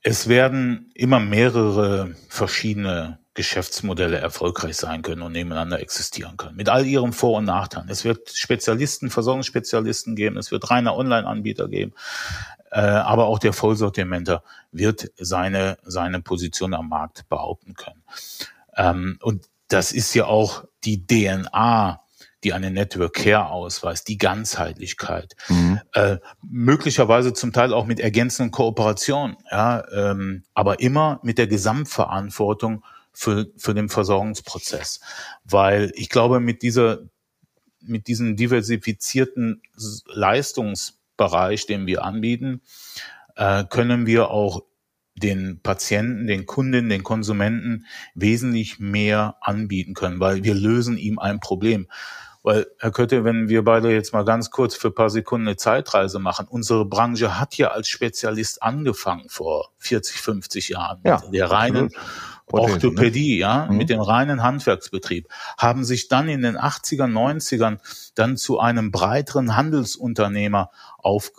Es 0.00 0.28
werden 0.28 0.90
immer 0.94 1.20
mehrere 1.20 2.16
verschiedene 2.28 3.20
Geschäftsmodelle 3.34 4.18
erfolgreich 4.18 4.76
sein 4.76 5.02
können 5.02 5.22
und 5.22 5.32
nebeneinander 5.32 5.80
existieren 5.80 6.36
können. 6.36 6.56
Mit 6.56 6.68
all 6.68 6.86
ihren 6.86 7.12
Vor- 7.12 7.38
und 7.38 7.44
Nachteilen. 7.44 7.88
Es 7.88 8.04
wird 8.04 8.30
Spezialisten, 8.30 9.10
Versorgungsspezialisten 9.10 10.16
geben, 10.16 10.36
es 10.36 10.50
wird 10.50 10.70
reine 10.70 10.94
Online-Anbieter 10.94 11.68
geben, 11.68 11.94
aber 12.80 13.26
auch 13.26 13.38
der 13.38 13.52
Vollsortimenter 13.52 14.42
wird 14.70 15.10
seine, 15.18 15.78
seine 15.84 16.20
Position 16.20 16.74
am 16.74 16.88
Markt 16.88 17.28
behaupten 17.28 17.74
können. 17.74 18.02
Ähm, 18.76 19.18
und 19.22 19.46
das 19.68 19.92
ist 19.92 20.14
ja 20.14 20.26
auch 20.26 20.64
die 20.84 21.06
DNA 21.06 22.02
die 22.44 22.52
eine 22.52 22.70
Network 22.70 23.14
Care 23.14 23.50
ausweist, 23.50 24.08
die 24.08 24.18
Ganzheitlichkeit, 24.18 25.34
mhm. 25.48 25.80
äh, 25.92 26.18
möglicherweise 26.42 27.32
zum 27.32 27.52
Teil 27.52 27.72
auch 27.72 27.86
mit 27.86 28.00
ergänzenden 28.00 28.50
Kooperationen, 28.50 29.36
ja, 29.50 29.84
ähm, 29.92 30.42
aber 30.54 30.80
immer 30.80 31.20
mit 31.22 31.38
der 31.38 31.46
Gesamtverantwortung 31.46 32.84
für, 33.12 33.46
für 33.56 33.74
den 33.74 33.88
Versorgungsprozess. 33.88 35.00
Weil 35.44 35.92
ich 35.94 36.08
glaube, 36.08 36.40
mit 36.40 36.62
dieser, 36.62 37.00
mit 37.80 38.08
diesem 38.08 38.36
diversifizierten 38.36 39.62
Leistungsbereich, 41.18 41.66
den 41.66 41.86
wir 41.86 42.04
anbieten, 42.04 42.62
äh, 43.36 43.64
können 43.64 44.06
wir 44.06 44.30
auch 44.30 44.62
den 45.14 45.60
Patienten, 45.62 46.26
den 46.26 46.46
Kunden, 46.46 46.88
den 46.88 47.02
Konsumenten 47.02 47.86
wesentlich 48.14 48.78
mehr 48.78 49.36
anbieten 49.40 49.94
können, 49.94 50.20
weil 50.20 50.42
wir 50.42 50.54
lösen 50.54 50.96
ihm 50.96 51.18
ein 51.18 51.38
Problem. 51.38 51.86
Weil, 52.42 52.66
Herr 52.80 52.90
Kötte, 52.90 53.22
wenn 53.22 53.48
wir 53.48 53.62
beide 53.62 53.92
jetzt 53.92 54.12
mal 54.12 54.24
ganz 54.24 54.50
kurz 54.50 54.74
für 54.74 54.88
ein 54.88 54.94
paar 54.94 55.10
Sekunden 55.10 55.46
eine 55.46 55.56
Zeitreise 55.56 56.18
machen, 56.18 56.48
unsere 56.48 56.84
Branche 56.84 57.38
hat 57.38 57.56
ja 57.56 57.68
als 57.68 57.88
Spezialist 57.88 58.62
angefangen 58.62 59.28
vor 59.28 59.70
40, 59.78 60.16
50 60.20 60.68
Jahren. 60.70 61.00
Ja, 61.04 61.22
der 61.32 61.50
reinen 61.50 61.90
Orthopädie, 62.52 63.34
ne? 63.34 63.40
ja, 63.40 63.66
mhm. 63.70 63.76
mit 63.76 63.90
dem 63.90 64.00
reinen 64.00 64.42
Handwerksbetrieb, 64.42 65.28
haben 65.58 65.84
sich 65.84 66.08
dann 66.08 66.28
in 66.28 66.42
den 66.42 66.56
80er, 66.56 67.06
90ern 67.06 67.78
dann 68.14 68.36
zu 68.36 68.60
einem 68.60 68.90
breiteren 68.90 69.56
Handelsunternehmer 69.56 70.70
auf, 70.98 71.32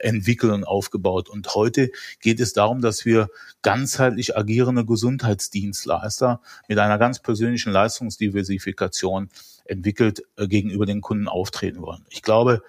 entwickelt 0.00 0.52
und 0.52 0.64
aufgebaut. 0.64 1.28
Und 1.28 1.54
heute 1.54 1.90
geht 2.20 2.40
es 2.40 2.52
darum, 2.52 2.80
dass 2.80 3.04
wir 3.04 3.28
ganzheitlich 3.62 4.36
agierende 4.36 4.84
Gesundheitsdienstleister 4.84 6.40
mit 6.68 6.78
einer 6.78 6.98
ganz 6.98 7.18
persönlichen 7.20 7.72
Leistungsdiversifikation 7.72 9.30
entwickelt 9.64 10.22
äh, 10.36 10.48
gegenüber 10.48 10.86
den 10.86 11.00
Kunden 11.00 11.28
auftreten 11.28 11.82
wollen. 11.82 12.04
Ich 12.08 12.22
glaube, 12.22 12.62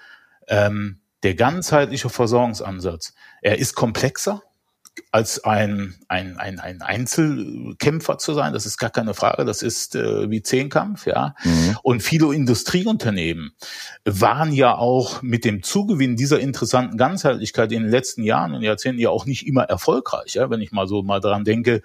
ähm, 0.48 1.00
der 1.24 1.36
ganzheitliche 1.36 2.10
Versorgungsansatz, 2.10 3.14
er 3.42 3.60
ist 3.60 3.76
komplexer, 3.76 4.42
als 5.12 5.44
ein, 5.44 5.96
ein, 6.08 6.38
ein, 6.38 6.60
ein 6.60 6.82
Einzelkämpfer 6.82 8.18
zu 8.18 8.34
sein, 8.34 8.54
das 8.54 8.66
ist 8.66 8.78
gar 8.78 8.90
keine 8.90 9.14
Frage, 9.14 9.46
das 9.46 9.62
ist 9.62 9.96
äh, 9.96 10.30
wie 10.30 10.42
Zehnkampf, 10.42 11.06
ja. 11.06 11.36
Mhm. 11.44 11.78
Und 11.84 12.04
viele 12.04 12.34
Industrieunternehmen 12.34 13.54
waren 14.06 14.52
ja 14.52 14.76
auch 14.76 15.22
mit 15.22 15.46
dem 15.46 15.64
Zugewinn 15.64 16.16
dieser 16.16 16.40
interessanten 16.40 16.98
Ganzheitlichkeit 16.98 17.72
in 17.72 17.84
den 17.84 17.92
letzten 17.92 18.24
Jahren 18.24 18.54
und 18.54 18.62
Jahrzehnten 18.62 19.00
ja 19.02 19.10
auch 19.10 19.26
nicht 19.26 19.48
immer 19.48 19.64
erfolgreich, 19.64 20.36
ja. 20.36 20.50
Wenn 20.50 20.62
ich 20.62 20.72
mal 20.72 20.88
so 20.88 21.04
mal 21.04 21.20
dran 21.20 21.44
denke, 21.44 21.82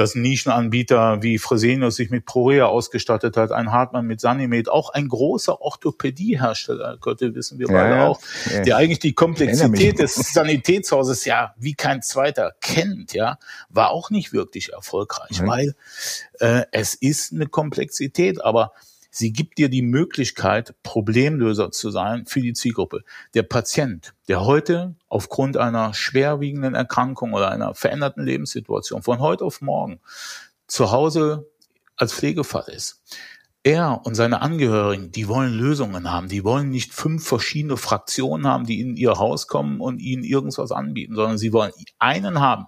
dass 0.00 0.14
Nischenanbieter 0.14 1.22
wie 1.22 1.38
Fresenius 1.38 1.96
sich 1.96 2.08
mit 2.08 2.24
Prorea 2.24 2.64
ausgestattet 2.64 3.36
hat, 3.36 3.52
ein 3.52 3.70
Hartmann 3.70 4.06
mit 4.06 4.18
Sanimed, 4.18 4.70
auch 4.70 4.88
ein 4.88 5.08
großer 5.08 5.60
Orthopädiehersteller, 5.60 6.96
könnte 7.02 7.34
wissen 7.34 7.58
wir 7.58 7.66
beide 7.66 7.96
ja, 7.96 8.06
auch, 8.06 8.18
ja. 8.50 8.62
der 8.62 8.76
eigentlich 8.78 9.00
die 9.00 9.12
Komplexität 9.12 9.98
des 9.98 10.14
Sanitätshauses 10.14 11.26
ja 11.26 11.54
wie 11.58 11.74
kein 11.74 12.00
zweiter 12.00 12.54
kennt, 12.62 13.12
ja, 13.12 13.38
war 13.68 13.90
auch 13.90 14.08
nicht 14.08 14.32
wirklich 14.32 14.72
erfolgreich, 14.72 15.42
mhm. 15.42 15.46
weil 15.46 15.74
äh, 16.38 16.62
es 16.72 16.94
ist 16.94 17.34
eine 17.34 17.46
Komplexität, 17.46 18.42
aber 18.42 18.72
Sie 19.10 19.32
gibt 19.32 19.58
dir 19.58 19.68
die 19.68 19.82
Möglichkeit, 19.82 20.74
Problemlöser 20.82 21.70
zu 21.70 21.90
sein 21.90 22.26
für 22.26 22.40
die 22.40 22.52
Zielgruppe. 22.52 23.02
Der 23.34 23.42
Patient, 23.42 24.14
der 24.28 24.44
heute 24.44 24.94
aufgrund 25.08 25.56
einer 25.56 25.94
schwerwiegenden 25.94 26.74
Erkrankung 26.74 27.32
oder 27.32 27.50
einer 27.50 27.74
veränderten 27.74 28.24
Lebenssituation 28.24 29.02
von 29.02 29.18
heute 29.18 29.44
auf 29.44 29.60
morgen 29.60 30.00
zu 30.68 30.92
Hause 30.92 31.50
als 31.96 32.14
Pflegefall 32.14 32.68
ist, 32.68 33.02
er 33.62 34.00
und 34.04 34.14
seine 34.14 34.40
Angehörigen, 34.40 35.10
die 35.10 35.28
wollen 35.28 35.52
Lösungen 35.52 36.10
haben. 36.10 36.28
Die 36.28 36.44
wollen 36.44 36.70
nicht 36.70 36.94
fünf 36.94 37.26
verschiedene 37.26 37.76
Fraktionen 37.76 38.46
haben, 38.46 38.64
die 38.64 38.80
in 38.80 38.96
ihr 38.96 39.18
Haus 39.18 39.48
kommen 39.48 39.80
und 39.80 40.00
ihnen 40.00 40.24
irgendwas 40.24 40.72
anbieten, 40.72 41.14
sondern 41.14 41.36
sie 41.36 41.52
wollen 41.52 41.72
einen 41.98 42.40
haben, 42.40 42.66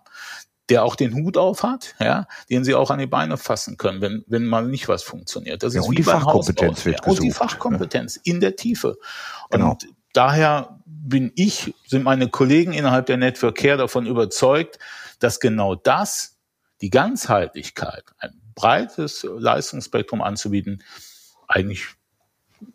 der 0.72 0.84
auch 0.84 0.96
den 0.96 1.12
Hut 1.12 1.36
auf 1.36 1.62
hat, 1.62 1.94
ja, 2.00 2.26
den 2.48 2.64
sie 2.64 2.74
auch 2.74 2.90
an 2.90 2.98
die 2.98 3.06
Beine 3.06 3.36
fassen 3.36 3.76
können, 3.76 4.00
wenn, 4.00 4.24
wenn 4.26 4.46
mal 4.46 4.66
nicht 4.66 4.88
was 4.88 5.02
funktioniert. 5.02 5.62
Das 5.62 5.74
ja, 5.74 5.80
ist 5.80 5.86
und 5.86 5.92
wie 5.92 5.96
die 5.96 6.02
Fachkompetenz 6.02 6.78
Hausbau. 6.78 6.84
wird 6.86 7.00
ja, 7.04 7.12
Und 7.12 7.22
die 7.22 7.30
Fachkompetenz 7.30 8.16
in 8.16 8.40
der 8.40 8.56
Tiefe. 8.56 8.96
Genau. 9.50 9.72
Und 9.72 9.86
daher 10.14 10.78
bin 10.86 11.30
ich, 11.34 11.74
sind 11.86 12.04
meine 12.04 12.28
Kollegen 12.28 12.72
innerhalb 12.72 13.04
der 13.04 13.18
Network 13.18 13.56
Care 13.56 13.76
davon 13.76 14.06
überzeugt, 14.06 14.78
dass 15.18 15.40
genau 15.40 15.74
das, 15.74 16.38
die 16.80 16.88
Ganzheitlichkeit, 16.88 18.04
ein 18.16 18.40
breites 18.54 19.26
Leistungsspektrum 19.28 20.22
anzubieten, 20.22 20.82
eigentlich 21.48 21.84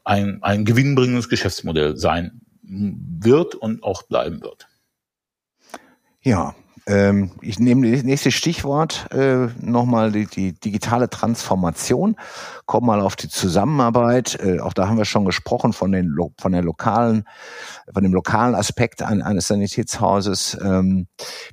ein, 0.04 0.44
ein 0.44 0.66
gewinnbringendes 0.66 1.30
Geschäftsmodell 1.30 1.98
sein 1.98 2.42
wird 2.62 3.56
und 3.56 3.82
auch 3.82 4.04
bleiben 4.04 4.44
wird. 4.44 4.68
Ja, 6.22 6.54
ähm, 6.88 7.32
ich 7.42 7.60
nehme 7.60 7.92
das 7.92 8.04
nächste 8.04 8.32
Stichwort 8.32 9.12
äh, 9.12 9.48
nochmal 9.60 10.14
die, 10.14 10.26
die 10.26 10.54
digitale 10.54 11.10
Transformation. 11.10 12.16
Komm 12.66 12.86
mal 12.86 13.02
auf 13.02 13.18
die 13.18 13.28
Zusammenarbeit. 13.28 14.40
Äh, 14.42 14.62
auch 14.62 14.72
da 14.72 14.88
haben 14.88 14.98
wir 14.98 15.04
schon 15.04 15.26
gesprochen 15.26 15.74
von 15.74 15.92
den 15.92 16.16
von 16.40 16.54
der 16.54 16.62
lokalen, 16.62 17.26
von 17.94 18.04
dem 18.04 18.14
lokalen 18.14 18.56
Aspekt 18.56 19.02
an, 19.02 19.22
eines 19.22 19.48
Sanitätshauses, 19.48 20.58
ähm, 20.64 21.08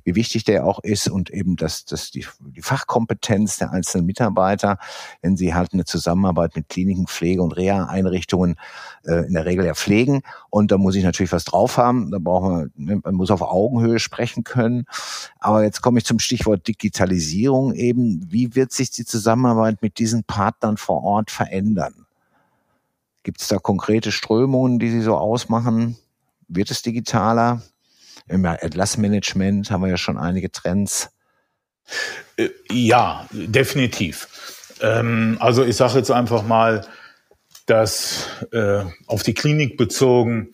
wie 0.05 0.15
wichtig 0.15 0.45
der 0.45 0.65
auch 0.65 0.79
ist 0.79 1.09
und 1.09 1.29
eben 1.29 1.57
das, 1.57 1.83
das 1.83 2.11
die, 2.11 2.25
die 2.39 2.61
Fachkompetenz 2.61 3.57
der 3.57 3.71
einzelnen 3.71 4.05
Mitarbeiter, 4.05 4.77
wenn 5.21 5.35
sie 5.35 5.53
halt 5.53 5.73
eine 5.73 5.83
Zusammenarbeit 5.83 6.55
mit 6.55 6.69
Kliniken, 6.69 7.07
Pflege 7.07 7.41
und 7.41 7.51
Reha-Einrichtungen 7.51 8.55
äh, 9.03 9.25
in 9.27 9.33
der 9.33 9.45
Regel 9.45 9.65
ja 9.65 9.73
pflegen. 9.73 10.21
Und 10.49 10.71
da 10.71 10.77
muss 10.77 10.95
ich 10.95 11.03
natürlich 11.03 11.33
was 11.33 11.43
drauf 11.43 11.77
haben. 11.77 12.09
Da 12.11 12.19
braucht 12.19 12.43
man, 12.43 12.71
ne, 12.75 13.01
man 13.03 13.15
muss 13.15 13.31
auf 13.31 13.41
Augenhöhe 13.41 13.99
sprechen 13.99 14.45
können. 14.45 14.85
Aber 15.39 15.63
jetzt 15.63 15.81
komme 15.81 15.99
ich 15.99 16.05
zum 16.05 16.19
Stichwort 16.19 16.67
Digitalisierung 16.67 17.73
eben. 17.73 18.25
Wie 18.31 18.55
wird 18.55 18.71
sich 18.71 18.91
die 18.91 19.05
Zusammenarbeit 19.05 19.81
mit 19.81 19.99
diesen 19.99 20.23
Partnern 20.23 20.77
vor 20.77 21.03
Ort 21.03 21.31
verändern? 21.31 22.05
Gibt 23.23 23.41
es 23.41 23.47
da 23.47 23.57
konkrete 23.57 24.11
Strömungen, 24.11 24.79
die 24.79 24.91
Sie 24.91 25.01
so 25.01 25.15
ausmachen? 25.15 25.97
Wird 26.47 26.69
es 26.69 26.81
digitaler? 26.81 27.63
Im 28.27 28.45
Entlassmanagement 28.45 29.69
haben 29.71 29.81
wir 29.81 29.89
ja 29.89 29.97
schon 29.97 30.17
einige 30.17 30.51
Trends. 30.51 31.09
Äh, 32.37 32.49
ja, 32.71 33.27
definitiv. 33.31 34.27
Ähm, 34.81 35.37
also 35.39 35.63
ich 35.63 35.75
sage 35.75 35.97
jetzt 35.97 36.11
einfach 36.11 36.43
mal, 36.43 36.85
dass 37.65 38.27
äh, 38.51 38.83
auf 39.07 39.23
die 39.23 39.33
Klinik 39.33 39.77
bezogen 39.77 40.49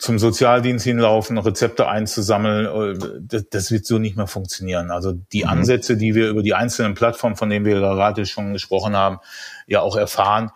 zum 0.00 0.18
Sozialdienst 0.18 0.82
hinlaufen, 0.82 1.36
Rezepte 1.36 1.86
einzusammeln, 1.86 2.96
äh, 2.96 3.18
das, 3.20 3.50
das 3.50 3.70
wird 3.70 3.84
so 3.84 3.98
nicht 3.98 4.16
mehr 4.16 4.26
funktionieren. 4.26 4.90
Also 4.90 5.12
die 5.12 5.44
mhm. 5.44 5.50
Ansätze, 5.50 5.98
die 5.98 6.14
wir 6.14 6.30
über 6.30 6.42
die 6.42 6.54
einzelnen 6.54 6.94
Plattformen, 6.94 7.36
von 7.36 7.50
denen 7.50 7.66
wir 7.66 7.78
gerade 7.78 8.24
schon 8.24 8.54
gesprochen 8.54 8.96
haben, 8.96 9.18
ja 9.66 9.82
auch 9.82 9.96
erfahren, 9.96 10.52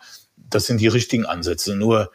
das 0.48 0.64
sind 0.64 0.80
die 0.80 0.88
richtigen 0.88 1.26
Ansätze. 1.26 1.76
Nur, 1.76 2.10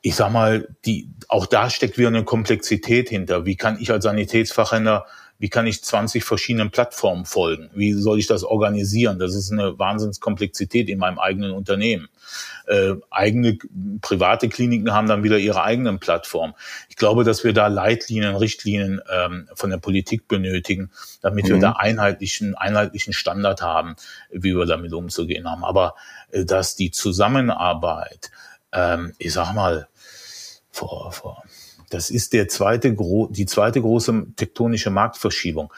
ich 0.00 0.16
sag 0.16 0.32
mal, 0.32 0.66
die, 0.86 1.10
auch 1.28 1.44
da 1.44 1.68
steckt 1.68 1.98
wieder 1.98 2.08
eine 2.08 2.24
Komplexität 2.24 3.10
hinter. 3.10 3.44
Wie 3.44 3.56
kann 3.56 3.78
ich 3.78 3.90
als 3.90 4.04
Sanitätsfachhändler 4.04 5.04
wie 5.42 5.48
kann 5.48 5.66
ich 5.66 5.82
20 5.82 6.22
verschiedenen 6.22 6.70
Plattformen 6.70 7.24
folgen? 7.24 7.68
Wie 7.74 7.94
soll 7.94 8.20
ich 8.20 8.28
das 8.28 8.44
organisieren? 8.44 9.18
Das 9.18 9.34
ist 9.34 9.50
eine 9.50 9.76
Wahnsinnskomplexität 9.76 10.88
in 10.88 11.00
meinem 11.00 11.18
eigenen 11.18 11.50
Unternehmen. 11.50 12.08
Äh, 12.68 12.92
eigene 13.10 13.58
private 14.02 14.48
Kliniken 14.48 14.92
haben 14.92 15.08
dann 15.08 15.24
wieder 15.24 15.38
ihre 15.38 15.64
eigenen 15.64 15.98
Plattformen. 15.98 16.54
Ich 16.88 16.94
glaube, 16.94 17.24
dass 17.24 17.42
wir 17.42 17.52
da 17.52 17.66
Leitlinien, 17.66 18.36
Richtlinien 18.36 19.00
ähm, 19.12 19.48
von 19.56 19.70
der 19.70 19.78
Politik 19.78 20.28
benötigen, 20.28 20.92
damit 21.22 21.46
mhm. 21.46 21.48
wir 21.48 21.58
da 21.58 21.72
einheitlichen, 21.72 22.54
einheitlichen 22.54 23.12
Standard 23.12 23.62
haben, 23.62 23.96
wie 24.30 24.54
wir 24.54 24.66
damit 24.66 24.92
umzugehen 24.92 25.50
haben. 25.50 25.64
Aber 25.64 25.96
äh, 26.30 26.44
dass 26.44 26.76
die 26.76 26.92
Zusammenarbeit, 26.92 28.30
ähm, 28.72 29.12
ich 29.18 29.32
sag 29.32 29.54
mal, 29.54 29.88
vor, 30.70 31.10
vor 31.10 31.42
das 31.92 32.10
ist 32.10 32.32
der 32.32 32.48
zweite, 32.48 32.96
die 33.30 33.46
zweite 33.46 33.80
große 33.80 34.26
tektonische 34.36 34.90
Marktverschiebung. 34.90 35.72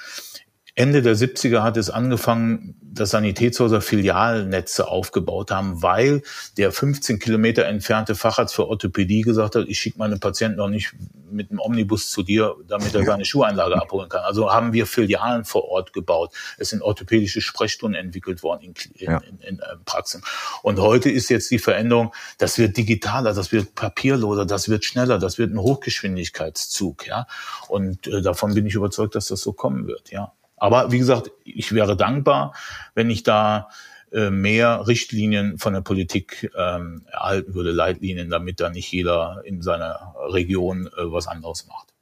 Ende 0.76 1.02
der 1.02 1.14
70er 1.14 1.62
hat 1.62 1.76
es 1.76 1.88
angefangen, 1.88 2.74
dass 2.82 3.10
Sanitätshäuser 3.10 3.80
Filialnetze 3.80 4.88
aufgebaut 4.88 5.52
haben, 5.52 5.82
weil 5.82 6.22
der 6.56 6.72
15 6.72 7.20
Kilometer 7.20 7.64
entfernte 7.66 8.16
Facharzt 8.16 8.54
für 8.54 8.66
Orthopädie 8.66 9.22
gesagt 9.22 9.54
hat, 9.54 9.66
ich 9.68 9.78
schicke 9.78 9.98
meine 9.98 10.16
Patienten 10.16 10.58
noch 10.58 10.68
nicht 10.68 10.92
mit 11.30 11.50
dem 11.50 11.60
Omnibus 11.60 12.10
zu 12.10 12.24
dir, 12.24 12.56
damit 12.66 12.92
er 12.94 13.04
seine 13.04 13.24
Schuheinlage 13.24 13.80
abholen 13.80 14.08
kann. 14.08 14.22
Also 14.22 14.52
haben 14.52 14.72
wir 14.72 14.86
Filialen 14.86 15.44
vor 15.44 15.64
Ort 15.68 15.92
gebaut. 15.92 16.32
Es 16.58 16.70
sind 16.70 16.82
orthopädische 16.82 17.40
Sprechstunden 17.40 18.00
entwickelt 18.00 18.42
worden 18.42 18.62
in, 18.62 18.74
in, 18.94 19.12
in, 19.12 19.38
in 19.40 19.58
äh, 19.60 19.76
Praxen. 19.84 20.22
Und 20.62 20.80
heute 20.80 21.08
ist 21.08 21.28
jetzt 21.30 21.52
die 21.52 21.60
Veränderung, 21.60 22.12
das 22.38 22.58
wird 22.58 22.76
digitaler, 22.76 23.32
das 23.32 23.52
wird 23.52 23.76
papierloser, 23.76 24.44
das 24.44 24.68
wird 24.68 24.84
schneller, 24.84 25.18
das 25.18 25.38
wird 25.38 25.52
ein 25.52 25.58
Hochgeschwindigkeitszug, 25.58 27.06
ja. 27.06 27.28
Und 27.68 28.08
äh, 28.08 28.22
davon 28.22 28.54
bin 28.54 28.66
ich 28.66 28.74
überzeugt, 28.74 29.14
dass 29.14 29.28
das 29.28 29.40
so 29.40 29.52
kommen 29.52 29.86
wird, 29.86 30.10
ja. 30.10 30.32
Aber 30.64 30.90
wie 30.90 30.98
gesagt, 30.98 31.30
ich 31.44 31.72
wäre 31.72 31.94
dankbar, 31.94 32.54
wenn 32.94 33.10
ich 33.10 33.22
da 33.22 33.68
äh, 34.10 34.30
mehr 34.30 34.86
Richtlinien 34.86 35.58
von 35.58 35.74
der 35.74 35.82
Politik 35.82 36.50
ähm, 36.56 37.02
erhalten 37.12 37.54
würde, 37.54 37.70
Leitlinien, 37.70 38.30
damit 38.30 38.60
da 38.60 38.70
nicht 38.70 38.90
jeder 38.90 39.42
in 39.44 39.60
seiner 39.60 40.14
Region 40.30 40.86
äh, 40.86 40.90
was 41.12 41.28
anderes 41.28 41.66
macht. 41.66 41.92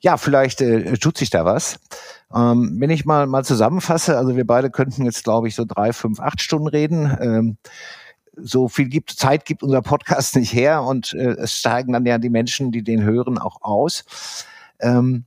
Ja, 0.00 0.16
vielleicht 0.16 0.62
äh, 0.62 0.94
tut 0.94 1.18
sich 1.18 1.28
da 1.28 1.44
was. 1.44 1.80
Ähm, 2.34 2.76
wenn 2.78 2.88
ich 2.88 3.04
mal 3.04 3.26
mal 3.26 3.44
zusammenfasse, 3.44 4.16
also 4.16 4.36
wir 4.36 4.46
beide 4.46 4.70
könnten 4.70 5.04
jetzt, 5.04 5.22
glaube 5.22 5.48
ich, 5.48 5.54
so 5.54 5.66
drei, 5.68 5.92
fünf, 5.92 6.18
acht 6.18 6.40
Stunden 6.40 6.68
reden. 6.68 7.14
Ähm, 7.20 7.58
so 8.36 8.68
viel 8.68 8.88
gibt, 8.88 9.10
Zeit 9.10 9.44
gibt 9.44 9.62
unser 9.62 9.82
Podcast 9.82 10.34
nicht 10.34 10.54
her 10.54 10.82
und 10.82 11.12
äh, 11.12 11.32
es 11.32 11.58
steigen 11.58 11.92
dann 11.92 12.06
ja 12.06 12.16
die 12.16 12.30
Menschen, 12.30 12.72
die 12.72 12.82
den 12.82 13.02
hören, 13.02 13.36
auch 13.36 13.60
aus. 13.60 14.46
Ähm, 14.80 15.26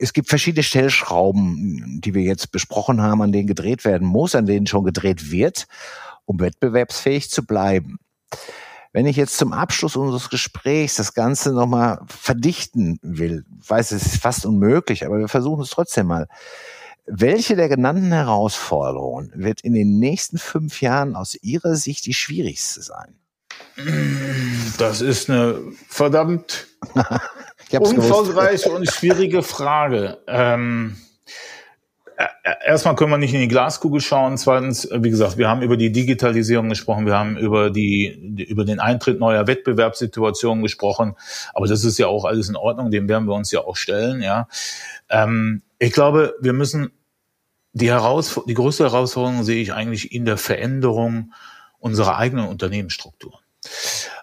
es 0.00 0.14
gibt 0.14 0.28
verschiedene 0.28 0.62
Stellschrauben, 0.62 2.00
die 2.00 2.14
wir 2.14 2.22
jetzt 2.22 2.52
besprochen 2.52 3.02
haben, 3.02 3.20
an 3.20 3.32
denen 3.32 3.46
gedreht 3.46 3.84
werden 3.84 4.08
muss, 4.08 4.34
an 4.34 4.46
denen 4.46 4.66
schon 4.66 4.84
gedreht 4.84 5.30
wird, 5.30 5.66
um 6.24 6.40
wettbewerbsfähig 6.40 7.30
zu 7.30 7.44
bleiben. 7.44 7.98
Wenn 8.92 9.06
ich 9.06 9.16
jetzt 9.16 9.36
zum 9.36 9.52
Abschluss 9.52 9.96
unseres 9.96 10.30
Gesprächs 10.30 10.96
das 10.96 11.14
Ganze 11.14 11.52
nochmal 11.52 12.00
verdichten 12.06 12.98
will, 13.02 13.44
weiß 13.68 13.92
es 13.92 14.06
ist 14.06 14.22
fast 14.22 14.46
unmöglich, 14.46 15.04
aber 15.04 15.18
wir 15.18 15.28
versuchen 15.28 15.62
es 15.62 15.70
trotzdem 15.70 16.06
mal. 16.06 16.26
Welche 17.06 17.54
der 17.54 17.68
genannten 17.68 18.10
Herausforderungen 18.10 19.32
wird 19.34 19.60
in 19.60 19.74
den 19.74 19.98
nächsten 19.98 20.38
fünf 20.38 20.80
Jahren 20.80 21.14
aus 21.14 21.34
Ihrer 21.34 21.76
Sicht 21.76 22.06
die 22.06 22.14
schwierigste 22.14 22.82
sein? 22.82 23.16
Das 24.78 25.00
ist 25.00 25.28
eine 25.28 25.60
verdammt 25.88 26.66
Umfangreiche 27.72 28.70
und 28.70 28.90
schwierige 28.90 29.42
Frage. 29.42 30.18
Ähm, 30.26 30.96
äh, 32.16 32.26
erstmal 32.66 32.96
können 32.96 33.10
wir 33.10 33.18
nicht 33.18 33.32
in 33.32 33.40
die 33.40 33.48
Glaskugel 33.48 34.00
schauen. 34.00 34.36
Zweitens, 34.36 34.84
äh, 34.84 35.02
wie 35.02 35.10
gesagt, 35.10 35.38
wir 35.38 35.48
haben 35.48 35.62
über 35.62 35.76
die 35.76 35.90
Digitalisierung 35.90 36.68
gesprochen, 36.68 37.06
wir 37.06 37.16
haben 37.16 37.38
über 37.38 37.70
die 37.70 38.44
über 38.48 38.64
den 38.64 38.78
Eintritt 38.78 39.20
neuer 39.20 39.46
Wettbewerbssituationen 39.46 40.62
gesprochen. 40.62 41.14
Aber 41.54 41.66
das 41.66 41.84
ist 41.84 41.98
ja 41.98 42.08
auch 42.08 42.24
alles 42.24 42.48
in 42.48 42.56
Ordnung. 42.56 42.90
Dem 42.90 43.08
werden 43.08 43.26
wir 43.26 43.34
uns 43.34 43.50
ja 43.52 43.60
auch 43.60 43.76
stellen. 43.76 44.20
Ja, 44.20 44.48
ähm, 45.08 45.62
ich 45.78 45.92
glaube, 45.92 46.34
wir 46.40 46.52
müssen 46.52 46.92
die 47.72 47.90
Herausforderung, 47.90 48.48
die 48.48 48.54
größte 48.54 48.84
Herausforderung 48.84 49.42
sehe 49.42 49.62
ich 49.62 49.72
eigentlich 49.72 50.12
in 50.12 50.24
der 50.24 50.36
Veränderung 50.36 51.32
unserer 51.78 52.18
eigenen 52.18 52.48
Unternehmensstrukturen. 52.48 53.40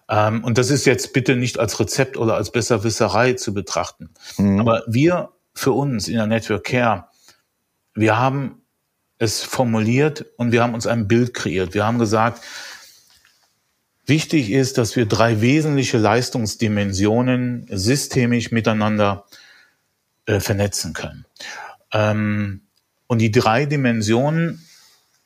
Ähm, 0.10 0.43
und 0.43 0.58
das 0.58 0.70
ist 0.70 0.86
jetzt 0.86 1.13
bitte 1.13 1.36
nicht 1.36 1.60
als 1.60 1.80
Rezept 1.80 2.17
oder 2.17 2.36
als 2.36 2.52
Besserwisserei 2.52 3.34
zu 3.34 3.54
betrachten. 3.54 4.10
Mhm. 4.38 4.60
Aber 4.60 4.84
wir 4.88 5.30
für 5.54 5.72
uns 5.72 6.08
in 6.08 6.15
der 6.15 6.28
Network 6.28 6.65
Care, 6.65 7.08
wir 7.93 8.17
haben 8.17 8.62
es 9.17 9.41
formuliert 9.41 10.26
und 10.38 10.52
wir 10.52 10.62
haben 10.62 10.74
uns 10.74 10.88
ein 10.88 11.08
Bild 11.08 11.34
kreiert. 11.34 11.74
Wir 11.74 11.86
haben 11.86 11.98
gesagt, 11.98 12.43
wichtig 14.06 14.52
ist, 14.52 14.78
dass 14.78 14.96
wir 14.96 15.08
drei 15.08 15.41
wesentliche 15.41 15.98
Leistungsdimensionen 15.98 17.67
systemisch 17.72 18.52
miteinander 18.52 19.26
äh, 20.28 20.39
vernetzen 20.39 20.93
können. 20.93 21.26
Ähm, 21.91 22.62
und 23.08 23.20
die 23.20 23.32
drei 23.32 23.65
Dimensionen, 23.65 24.63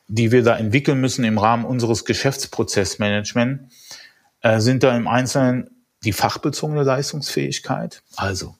die 0.08 0.32
wir 0.32 0.42
da 0.42 0.56
entwickeln 0.56 1.00
müssen 1.00 1.24
im 1.24 1.38
Rahmen 1.38 1.64
unseres 1.64 2.04
Geschäftsprozessmanagement, 2.04 3.70
sind 4.58 4.82
da 4.82 4.96
im 4.96 5.06
Einzelnen 5.06 5.86
die 6.04 6.12
fachbezogene 6.12 6.82
Leistungsfähigkeit. 6.82 8.02
Also 8.16 8.56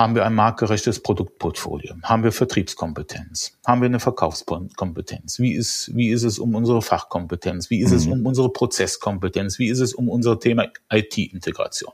haben 0.00 0.14
wir 0.14 0.24
ein 0.24 0.34
marktgerechtes 0.34 1.02
Produktportfolio? 1.02 1.94
Haben 2.02 2.24
wir 2.24 2.32
Vertriebskompetenz? 2.32 3.58
Haben 3.66 3.82
wir 3.82 3.86
eine 3.86 4.00
Verkaufskompetenz? 4.00 5.38
Wie 5.38 5.52
ist, 5.52 5.94
wie 5.94 6.08
ist 6.08 6.22
es 6.22 6.38
um 6.38 6.54
unsere 6.54 6.80
Fachkompetenz? 6.80 7.68
Wie 7.68 7.80
ist 7.80 7.90
mhm. 7.90 7.96
es 7.96 8.06
um 8.06 8.24
unsere 8.24 8.50
Prozesskompetenz? 8.50 9.58
Wie 9.58 9.68
ist 9.68 9.80
es 9.80 9.92
um 9.92 10.08
unser 10.08 10.40
Thema 10.40 10.68
IT-Integration? 10.90 11.92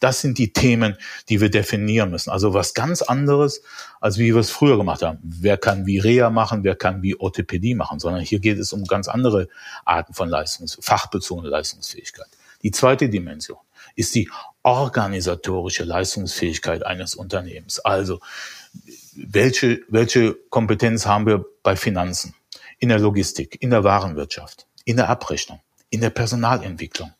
Das 0.00 0.22
sind 0.22 0.38
die 0.38 0.54
Themen, 0.54 0.96
die 1.28 1.42
wir 1.42 1.50
definieren 1.50 2.10
müssen. 2.10 2.30
Also 2.30 2.54
was 2.54 2.72
ganz 2.72 3.02
anderes, 3.02 3.62
als 4.00 4.16
wie 4.16 4.32
wir 4.32 4.40
es 4.40 4.50
früher 4.50 4.78
gemacht 4.78 5.02
haben. 5.02 5.18
Wer 5.22 5.58
kann 5.58 5.84
wie 5.84 5.98
Reha 5.98 6.30
machen? 6.30 6.64
Wer 6.64 6.76
kann 6.76 7.02
wie 7.02 7.20
Orthopädie 7.20 7.74
machen? 7.74 7.98
Sondern 7.98 8.22
hier 8.22 8.40
geht 8.40 8.58
es 8.58 8.72
um 8.72 8.84
ganz 8.84 9.06
andere 9.06 9.48
Arten 9.84 10.14
von 10.14 10.30
Leistungs, 10.30 10.78
fachbezogene 10.80 11.50
Leistungsfähigkeit. 11.50 12.28
Die 12.62 12.70
zweite 12.70 13.10
Dimension 13.10 13.58
ist 13.94 14.14
die 14.14 14.30
organisatorische 14.62 15.84
Leistungsfähigkeit 15.84 16.84
eines 16.84 17.14
Unternehmens. 17.14 17.78
Also 17.80 18.20
welche, 19.14 19.82
welche 19.88 20.34
Kompetenz 20.50 21.06
haben 21.06 21.26
wir 21.26 21.44
bei 21.62 21.76
Finanzen, 21.76 22.34
in 22.78 22.88
der 22.88 22.98
Logistik, 22.98 23.60
in 23.60 23.70
der 23.70 23.84
Warenwirtschaft, 23.84 24.66
in 24.84 24.96
der 24.96 25.08
Abrechnung, 25.08 25.60
in 25.90 26.00
der 26.00 26.10
Personalentwicklung? 26.10 27.12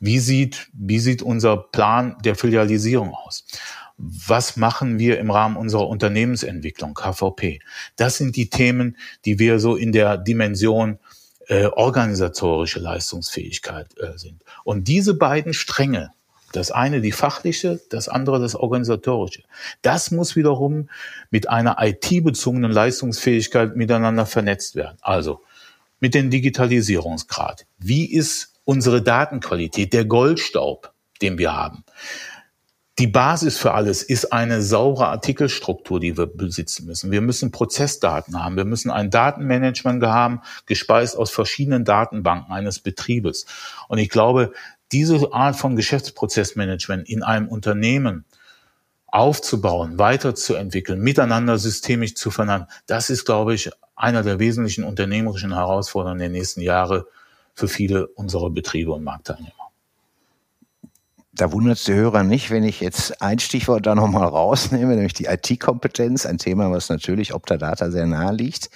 Wie 0.00 0.18
sieht, 0.18 0.68
wie 0.72 0.98
sieht 0.98 1.22
unser 1.22 1.56
Plan 1.56 2.16
der 2.24 2.34
Filialisierung 2.34 3.14
aus? 3.14 3.46
Was 3.96 4.56
machen 4.56 4.98
wir 4.98 5.18
im 5.18 5.30
Rahmen 5.30 5.56
unserer 5.56 5.88
Unternehmensentwicklung, 5.88 6.94
KVP? 6.94 7.60
Das 7.96 8.16
sind 8.16 8.36
die 8.36 8.48
Themen, 8.48 8.96
die 9.24 9.38
wir 9.38 9.58
so 9.58 9.74
in 9.74 9.92
der 9.92 10.18
Dimension 10.18 10.98
äh, 11.48 11.66
organisatorische 11.66 12.78
Leistungsfähigkeit 12.78 13.98
äh, 13.98 14.16
sind. 14.18 14.44
Und 14.64 14.86
diese 14.86 15.14
beiden 15.14 15.54
Stränge, 15.54 16.12
das 16.52 16.70
eine 16.70 17.00
die 17.00 17.12
fachliche, 17.12 17.80
das 17.90 18.08
andere 18.08 18.40
das 18.40 18.54
organisatorische. 18.54 19.42
Das 19.82 20.10
muss 20.10 20.36
wiederum 20.36 20.88
mit 21.30 21.48
einer 21.48 21.76
IT-bezogenen 21.80 22.72
Leistungsfähigkeit 22.72 23.76
miteinander 23.76 24.26
vernetzt 24.26 24.74
werden. 24.74 24.98
Also 25.00 25.42
mit 26.00 26.14
dem 26.14 26.30
Digitalisierungsgrad. 26.30 27.66
Wie 27.78 28.12
ist 28.12 28.54
unsere 28.64 29.02
Datenqualität, 29.02 29.92
der 29.92 30.04
Goldstaub, 30.04 30.92
den 31.20 31.38
wir 31.38 31.54
haben? 31.54 31.84
Die 32.98 33.06
Basis 33.06 33.56
für 33.56 33.74
alles 33.74 34.02
ist 34.02 34.32
eine 34.32 34.60
saure 34.60 35.06
Artikelstruktur, 35.06 36.00
die 36.00 36.16
wir 36.16 36.26
besitzen 36.26 36.86
müssen. 36.86 37.12
Wir 37.12 37.20
müssen 37.20 37.52
Prozessdaten 37.52 38.42
haben. 38.42 38.56
Wir 38.56 38.64
müssen 38.64 38.90
ein 38.90 39.10
Datenmanagement 39.10 40.02
haben, 40.04 40.40
gespeist 40.66 41.16
aus 41.16 41.30
verschiedenen 41.30 41.84
Datenbanken 41.84 42.52
eines 42.52 42.80
Betriebes. 42.80 43.46
Und 43.86 43.98
ich 43.98 44.08
glaube, 44.08 44.52
diese 44.92 45.32
Art 45.32 45.56
von 45.56 45.76
Geschäftsprozessmanagement 45.76 47.08
in 47.08 47.22
einem 47.22 47.48
Unternehmen 47.48 48.24
aufzubauen, 49.06 49.98
weiterzuentwickeln, 49.98 51.00
miteinander 51.00 51.58
systemisch 51.58 52.14
zu 52.14 52.30
vernetzen, 52.30 52.66
das 52.86 53.10
ist, 53.10 53.24
glaube 53.24 53.54
ich, 53.54 53.70
einer 53.96 54.22
der 54.22 54.38
wesentlichen 54.38 54.84
unternehmerischen 54.84 55.54
Herausforderungen 55.54 56.20
der 56.20 56.28
nächsten 56.28 56.60
Jahre 56.60 57.06
für 57.54 57.68
viele 57.68 58.06
unserer 58.08 58.50
Betriebe 58.50 58.92
und 58.92 59.02
Marktteilnehmer. 59.02 59.52
Da 61.32 61.52
wundert 61.52 61.78
es 61.78 61.84
die 61.84 61.94
Hörer 61.94 62.24
nicht, 62.24 62.50
wenn 62.50 62.64
ich 62.64 62.80
jetzt 62.80 63.22
ein 63.22 63.38
Stichwort 63.38 63.86
da 63.86 63.94
nochmal 63.94 64.26
rausnehme, 64.26 64.94
nämlich 64.94 65.14
die 65.14 65.26
IT-Kompetenz, 65.26 66.26
ein 66.26 66.38
Thema, 66.38 66.70
was 66.70 66.88
natürlich 66.88 67.32
Optadata 67.32 67.90
sehr 67.90 68.06
nahe 68.06 68.34
liegt. 68.34 68.70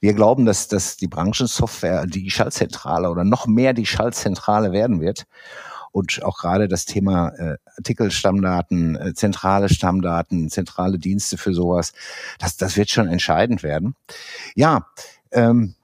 Wir 0.00 0.14
glauben, 0.14 0.46
dass, 0.46 0.68
dass 0.68 0.96
die 0.96 1.08
Branchensoftware 1.08 2.06
die 2.06 2.30
Schaltzentrale 2.30 3.10
oder 3.10 3.24
noch 3.24 3.46
mehr 3.46 3.74
die 3.74 3.86
Schaltzentrale 3.86 4.72
werden 4.72 5.00
wird. 5.00 5.26
Und 5.92 6.22
auch 6.22 6.38
gerade 6.38 6.68
das 6.68 6.84
Thema 6.84 7.30
äh, 7.30 7.56
Artikelstammdaten, 7.76 8.96
äh, 8.96 9.14
zentrale 9.14 9.68
Stammdaten, 9.68 10.48
zentrale 10.48 10.98
Dienste 10.98 11.36
für 11.36 11.52
sowas, 11.52 11.92
das, 12.38 12.56
das 12.56 12.76
wird 12.76 12.90
schon 12.90 13.08
entscheidend 13.08 13.62
werden. 13.62 13.96
Ja, 14.54 14.86
ähm, 15.32 15.74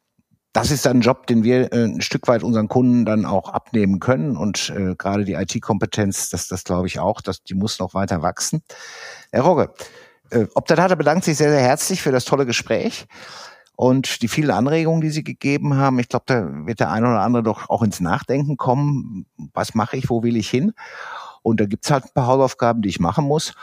das 0.52 0.70
ist 0.70 0.86
ein 0.86 1.00
Job, 1.00 1.26
den 1.26 1.42
wir 1.42 1.72
äh, 1.72 1.84
ein 1.84 2.00
Stück 2.00 2.28
weit 2.28 2.42
unseren 2.42 2.68
Kunden 2.68 3.04
dann 3.04 3.26
auch 3.26 3.50
abnehmen 3.50 3.98
können. 3.98 4.36
Und 4.36 4.72
äh, 4.74 4.94
gerade 4.94 5.24
die 5.24 5.34
IT-Kompetenz, 5.34 6.30
das, 6.30 6.48
das 6.48 6.64
glaube 6.64 6.86
ich 6.86 7.00
auch, 7.00 7.20
dass 7.20 7.42
die 7.42 7.54
muss 7.54 7.78
noch 7.80 7.92
weiter 7.92 8.22
wachsen. 8.22 8.62
Herr 9.32 9.42
Rogge, 9.42 9.74
äh, 10.30 10.46
Optadata 10.54 10.94
bedankt 10.94 11.24
sich 11.24 11.36
sehr, 11.36 11.50
sehr 11.50 11.60
herzlich 11.60 12.00
für 12.00 12.12
das 12.12 12.24
tolle 12.24 12.46
Gespräch 12.46 13.06
und 13.76 14.22
die 14.22 14.28
vielen 14.28 14.50
Anregungen, 14.50 15.02
die 15.02 15.10
Sie 15.10 15.22
gegeben 15.22 15.76
haben. 15.76 15.98
Ich 15.98 16.08
glaube, 16.08 16.24
da 16.26 16.66
wird 16.66 16.80
der 16.80 16.90
eine 16.90 17.06
oder 17.06 17.20
andere 17.20 17.42
doch 17.42 17.68
auch 17.68 17.82
ins 17.82 18.00
Nachdenken 18.00 18.56
kommen. 18.56 19.26
Was 19.52 19.74
mache 19.74 19.98
ich? 19.98 20.08
Wo 20.08 20.22
will 20.22 20.36
ich 20.36 20.48
hin? 20.48 20.72
Und 21.42 21.60
da 21.60 21.66
gibt's 21.66 21.90
halt 21.90 22.04
ein 22.04 22.12
paar 22.12 22.26
Hausaufgaben, 22.26 22.82
die 22.82 22.88
ich 22.88 22.98
machen 22.98 23.26
muss. 23.26 23.54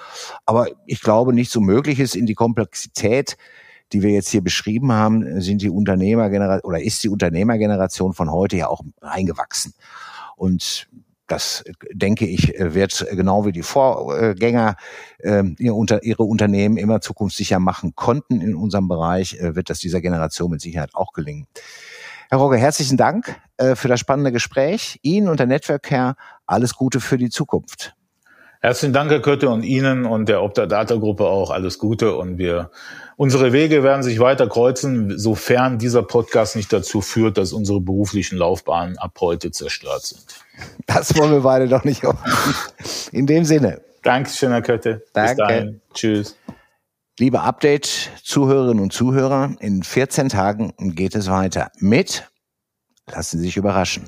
Aber 0.46 0.68
ich 0.86 1.02
glaube, 1.02 1.34
nicht 1.34 1.52
so 1.52 1.60
möglich 1.60 2.00
ist 2.00 2.16
in 2.16 2.26
die 2.26 2.36
Komplexität, 2.36 3.36
die 3.92 4.02
wir 4.02 4.12
jetzt 4.12 4.30
hier 4.30 4.42
beschrieben 4.42 4.92
haben, 4.92 5.42
sind 5.42 5.62
die 5.62 5.70
Unternehmergeneration 5.70 6.70
oder 6.70 6.82
ist 6.82 7.04
die 7.04 7.10
Unternehmergeneration 7.10 8.14
von 8.14 8.32
heute 8.32 8.56
ja 8.56 8.68
auch 8.68 8.82
reingewachsen. 9.02 9.74
Und 10.36 10.88
das 11.28 11.64
denke 11.92 12.26
ich, 12.26 12.54
wird 12.58 13.06
genau 13.12 13.46
wie 13.46 13.52
die 13.52 13.64
Vorgänger 13.64 14.76
äh, 15.20 15.44
ihre 15.58 16.24
Unternehmen 16.24 16.78
immer 16.78 17.02
zukunftssicher 17.02 17.60
machen 17.60 17.96
konnten 17.96 18.42
in 18.42 18.56
unserem 18.56 18.88
Bereich, 18.88 19.40
äh, 19.40 19.56
wird 19.56 19.70
das 19.70 19.80
dieser 19.80 20.02
Generation 20.02 20.52
mit 20.52 20.62
Sicherheit 20.62 20.94
auch 20.94 21.14
gelingen. 21.14 21.48
Herr 22.30 22.40
Rogge, 22.40 22.58
herzlichen 22.58 22.98
Dank 22.98 23.40
äh, 23.58 23.76
für 23.76 23.88
das 23.88 24.00
spannende 24.00 24.32
Gespräch. 24.32 25.00
Ihnen 25.04 25.28
und 25.30 25.40
der 25.40 25.48
Network 25.48 25.84
Care 25.84 26.16
alles 26.46 26.74
Gute 26.76 27.00
für 27.00 27.18
die 27.18 27.30
Zukunft. 27.30 27.96
Herzlichen 28.66 28.94
Dank, 28.94 29.12
Herr 29.12 29.20
Kötte, 29.20 29.50
und 29.50 29.64
Ihnen 29.64 30.06
und 30.06 30.30
der 30.30 30.42
Opta 30.42 30.66
Data 30.66 30.96
Gruppe 30.96 31.26
auch 31.26 31.52
alles 31.52 31.80
Gute. 31.80 32.16
Und 32.16 32.38
wir, 32.38 32.72
unsere 33.18 33.52
Wege 33.52 33.84
werden 33.84 34.04
sich 34.04 34.22
weiter 34.22 34.48
kreuzen, 34.48 35.20
sofern 35.20 35.80
dieser 35.80 36.02
Podcast 36.02 36.56
nicht 36.56 36.72
dazu 36.72 37.02
führt, 37.02 37.38
dass 37.38 37.52
unsere 37.52 37.82
beruflichen 37.82 38.38
Laufbahnen 38.38 38.98
ab 38.98 39.18
heute 39.20 39.52
zerstört 39.52 40.04
sind. 40.04 40.24
Das 40.86 41.18
wollen 41.18 41.34
wir 41.34 41.42
beide 41.42 41.68
doch 41.68 41.84
nicht. 41.84 42.04
In 43.12 43.28
dem 43.28 43.44
Sinne. 43.44 43.82
Dankeschön, 44.02 44.52
Herr 44.52 44.62
Kötte. 44.62 45.04
Danke. 45.12 45.32
Bis 45.32 45.38
dahin. 45.38 45.82
Tschüss. 45.94 46.38
Liebe 47.20 47.42
Update-Zuhörerinnen 47.42 48.82
und 48.82 48.94
Zuhörer, 48.94 49.58
in 49.60 49.84
14 49.84 50.30
Tagen 50.30 50.74
geht 50.78 51.16
es 51.16 51.30
weiter 51.30 51.70
mit 51.80 52.30
Lassen 53.12 53.40
Sie 53.40 53.44
sich 53.44 53.58
überraschen. 53.58 54.08